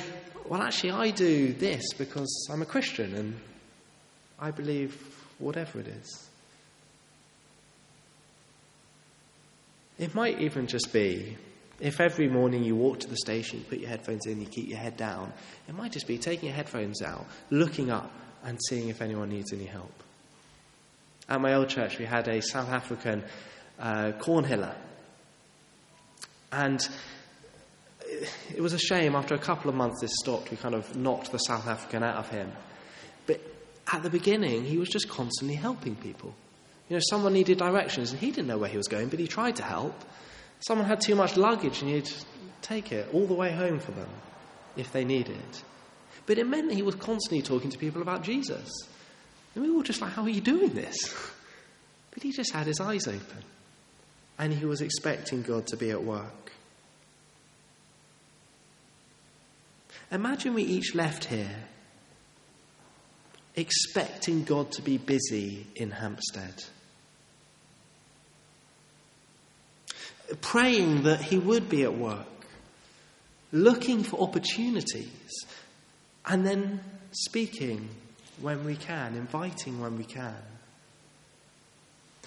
Well, 0.49 0.61
actually, 0.61 0.91
I 0.91 1.13
do 1.13 1.53
this 1.53 1.93
because 1.93 2.49
I'm 2.51 2.63
a 2.63 2.67
Christian 2.67 3.15
and 3.15 3.41
I 4.41 4.51
believe 4.51 5.01
whatever 5.39 5.79
it 5.79 5.87
is. 5.87 6.29
It 10.01 10.17
might 10.17 10.41
even 10.41 10.67
just 10.67 10.93
be 10.93 11.37
if 11.81 12.01
every 12.01 12.29
morning 12.29 12.65
you 12.65 12.75
walk 12.75 13.01
to 13.01 13.09
the 13.09 13.17
station, 13.17 13.61
you 13.61 13.65
put 13.65 13.79
your 13.79 13.89
headphones 13.89 14.27
in, 14.27 14.41
you 14.41 14.47
keep 14.47 14.69
your 14.69 14.79
head 14.79 14.97
down, 14.97 15.33
it 15.69 15.75
might 15.75 15.93
just 15.93 16.07
be 16.07 16.19
taking 16.19 16.49
your 16.49 16.57
headphones 16.57 17.03
out, 17.03 17.27
looking 17.51 17.91
up, 17.91 18.11
and 18.45 18.59
seeing 18.69 18.89
if 18.89 19.01
anyone 19.01 19.29
needs 19.29 19.53
any 19.53 19.67
help. 19.67 19.93
At 21.29 21.41
my 21.41 21.55
old 21.55 21.69
church, 21.69 21.99
we 21.99 22.05
had 22.05 22.27
a 22.29 22.41
South 22.41 22.71
African 22.71 23.23
uh, 23.79 24.13
cornhiller. 24.19 24.75
And 26.51 26.81
it 28.55 28.61
was 28.61 28.73
a 28.73 28.79
shame, 28.79 29.15
after 29.15 29.35
a 29.35 29.39
couple 29.39 29.69
of 29.69 29.77
months 29.77 30.01
this 30.01 30.13
stopped, 30.23 30.51
we 30.51 30.57
kind 30.57 30.75
of 30.75 30.97
knocked 30.97 31.31
the 31.31 31.39
South 31.39 31.67
African 31.67 32.03
out 32.03 32.17
of 32.17 32.29
him. 32.31 32.51
But 33.27 33.41
at 33.93 34.03
the 34.03 34.11
beginning, 34.11 34.65
he 34.65 34.79
was 34.79 34.89
just 34.89 35.09
constantly 35.09 35.57
helping 35.57 35.95
people. 35.95 36.35
You 36.89 36.97
know, 36.97 37.03
someone 37.11 37.35
needed 37.35 37.59
directions 37.59 38.13
and 38.13 38.21
he 38.21 38.31
didn't 38.31 38.47
know 38.47 38.57
where 38.57 38.71
he 38.71 38.79
was 38.79 38.89
going, 38.89 39.09
but 39.09 39.19
he 39.19 39.27
tried 39.27 39.57
to 39.57 39.63
help. 39.63 39.95
Someone 40.61 40.87
had 40.87 41.01
too 41.01 41.15
much 41.15 41.37
luggage 41.37 41.83
and 41.83 41.91
he'd 41.91 42.11
take 42.63 42.93
it 42.93 43.09
all 43.13 43.27
the 43.27 43.35
way 43.35 43.53
home 43.53 43.79
for 43.79 43.93
them 43.93 44.09
if 44.77 44.93
they 44.93 45.05
needed. 45.05 45.37
But 46.27 46.39
it 46.39 46.47
meant 46.47 46.69
that 46.69 46.75
he 46.75 46.83
was 46.83 46.95
constantly 46.95 47.43
talking 47.43 47.71
to 47.71 47.79
people 47.79 48.03
about 48.03 48.23
Jesus. 48.23 48.69
And 49.55 49.65
we 49.65 49.71
were 49.71 49.83
just 49.83 50.01
like, 50.01 50.13
How 50.13 50.23
are 50.23 50.29
you 50.29 50.41
doing 50.41 50.71
this? 50.71 50.97
But 52.11 52.23
he 52.25 52.33
just 52.33 52.53
had 52.53 52.67
his 52.67 52.81
eyes 52.81 53.07
open. 53.07 53.45
And 54.39 54.53
he 54.53 54.65
was 54.65 54.81
expecting 54.81 55.43
God 55.43 55.69
to 55.69 55.77
be 55.77 55.91
at 55.91 56.03
work. 56.03 56.53
Imagine 60.11 60.55
we 60.55 60.65
each 60.65 60.97
left 60.97 61.27
here 61.27 61.55
expecting 63.55 64.43
God 64.43 64.73
to 64.73 64.83
be 64.83 64.97
busy 64.97 65.67
in 65.77 65.91
Hampstead. 65.91 66.65
Praying 70.41 71.03
that 71.03 71.21
He 71.21 71.39
would 71.39 71.69
be 71.69 71.83
at 71.83 71.95
work, 71.95 72.27
looking 73.53 74.03
for 74.03 74.21
opportunities, 74.21 75.47
and 76.27 76.47
then 76.47 76.81
speaking 77.13 77.89
when 78.41 78.65
we 78.65 78.77
can, 78.77 79.15
inviting 79.15 79.81
when 79.81 79.97
we 79.97 80.05
can. 80.05 80.37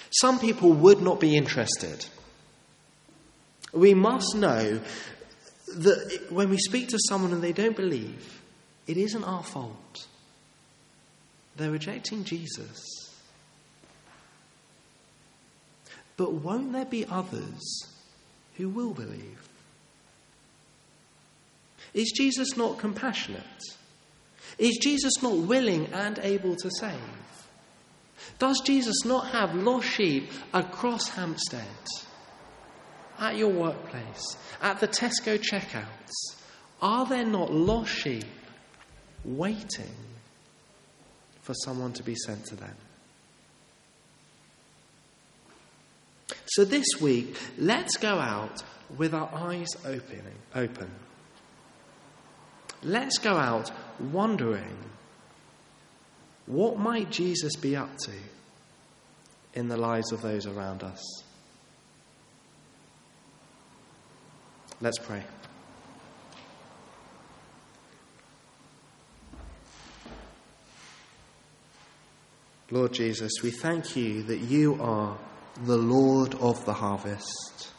Some 0.10 0.40
people 0.40 0.74
would 0.74 1.02
not 1.02 1.20
be 1.20 1.38
interested. 1.38 2.06
We 3.72 3.94
must 3.94 4.36
know 4.36 4.82
that 5.68 6.28
when 6.30 6.50
we 6.50 6.58
speak 6.58 6.90
to 6.90 7.00
someone 7.08 7.32
and 7.32 7.42
they 7.42 7.54
don't 7.54 7.76
believe, 7.76 8.42
it 8.88 8.98
isn't 8.98 9.24
our 9.24 9.44
fault. 9.44 10.08
They're 11.56 11.72
rejecting 11.72 12.24
Jesus. 12.24 13.10
But 16.18 16.34
won't 16.34 16.74
there 16.74 16.86
be 16.86 17.06
others 17.06 17.91
who 18.62 18.70
will 18.70 18.94
believe? 18.94 19.50
Is 21.94 22.12
Jesus 22.16 22.56
not 22.56 22.78
compassionate? 22.78 23.42
Is 24.58 24.78
Jesus 24.82 25.22
not 25.22 25.36
willing 25.36 25.88
and 25.88 26.20
able 26.20 26.56
to 26.56 26.70
save? 26.80 27.00
Does 28.40 28.62
Jesus 28.62 29.04
not 29.06 29.28
have 29.30 29.56
lost 29.56 29.88
sheep 29.88 30.30
across 30.54 31.10
Hampstead, 31.10 31.66
at 33.20 33.36
your 33.36 33.50
workplace, 33.50 34.38
at 34.62 34.80
the 34.80 34.88
Tesco 34.88 35.40
checkouts? 35.40 36.12
Are 36.82 37.06
there 37.06 37.26
not 37.26 37.52
lost 37.52 37.92
sheep 37.92 38.26
waiting 39.24 39.96
for 41.42 41.54
someone 41.54 41.94
to 41.94 42.04
be 42.04 42.16
sent 42.16 42.46
to 42.46 42.56
them? 42.56 42.76
So 46.52 46.66
this 46.66 46.86
week, 47.00 47.38
let's 47.58 47.96
go 47.96 48.20
out 48.20 48.62
with 48.98 49.14
our 49.14 49.30
eyes 49.34 49.70
opening, 49.86 50.36
open. 50.54 50.92
Let's 52.84 53.20
go 53.20 53.38
out 53.38 53.72
wondering 54.02 54.76
what 56.48 56.78
might 56.78 57.10
Jesus 57.10 57.56
be 57.56 57.78
up 57.78 57.98
to 58.00 58.12
in 59.54 59.70
the 59.70 59.78
lives 59.78 60.12
of 60.12 60.22
those 60.22 60.46
around 60.46 60.84
us? 60.84 61.24
Let's 64.82 64.98
pray. 64.98 65.24
Lord 72.70 72.92
Jesus, 72.92 73.32
we 73.42 73.52
thank 73.52 73.96
you 73.96 74.24
that 74.24 74.40
you 74.40 74.78
are 74.82 75.18
the 75.66 75.78
Lord 75.78 76.36
of 76.36 76.64
the 76.66 76.74
harvest. 76.74 77.70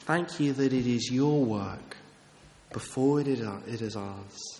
Thank 0.00 0.40
you 0.40 0.52
that 0.54 0.72
it 0.72 0.86
is 0.86 1.10
your 1.12 1.44
work 1.44 1.96
before 2.72 3.20
it 3.20 3.28
is 3.28 3.96
ours. 3.96 4.57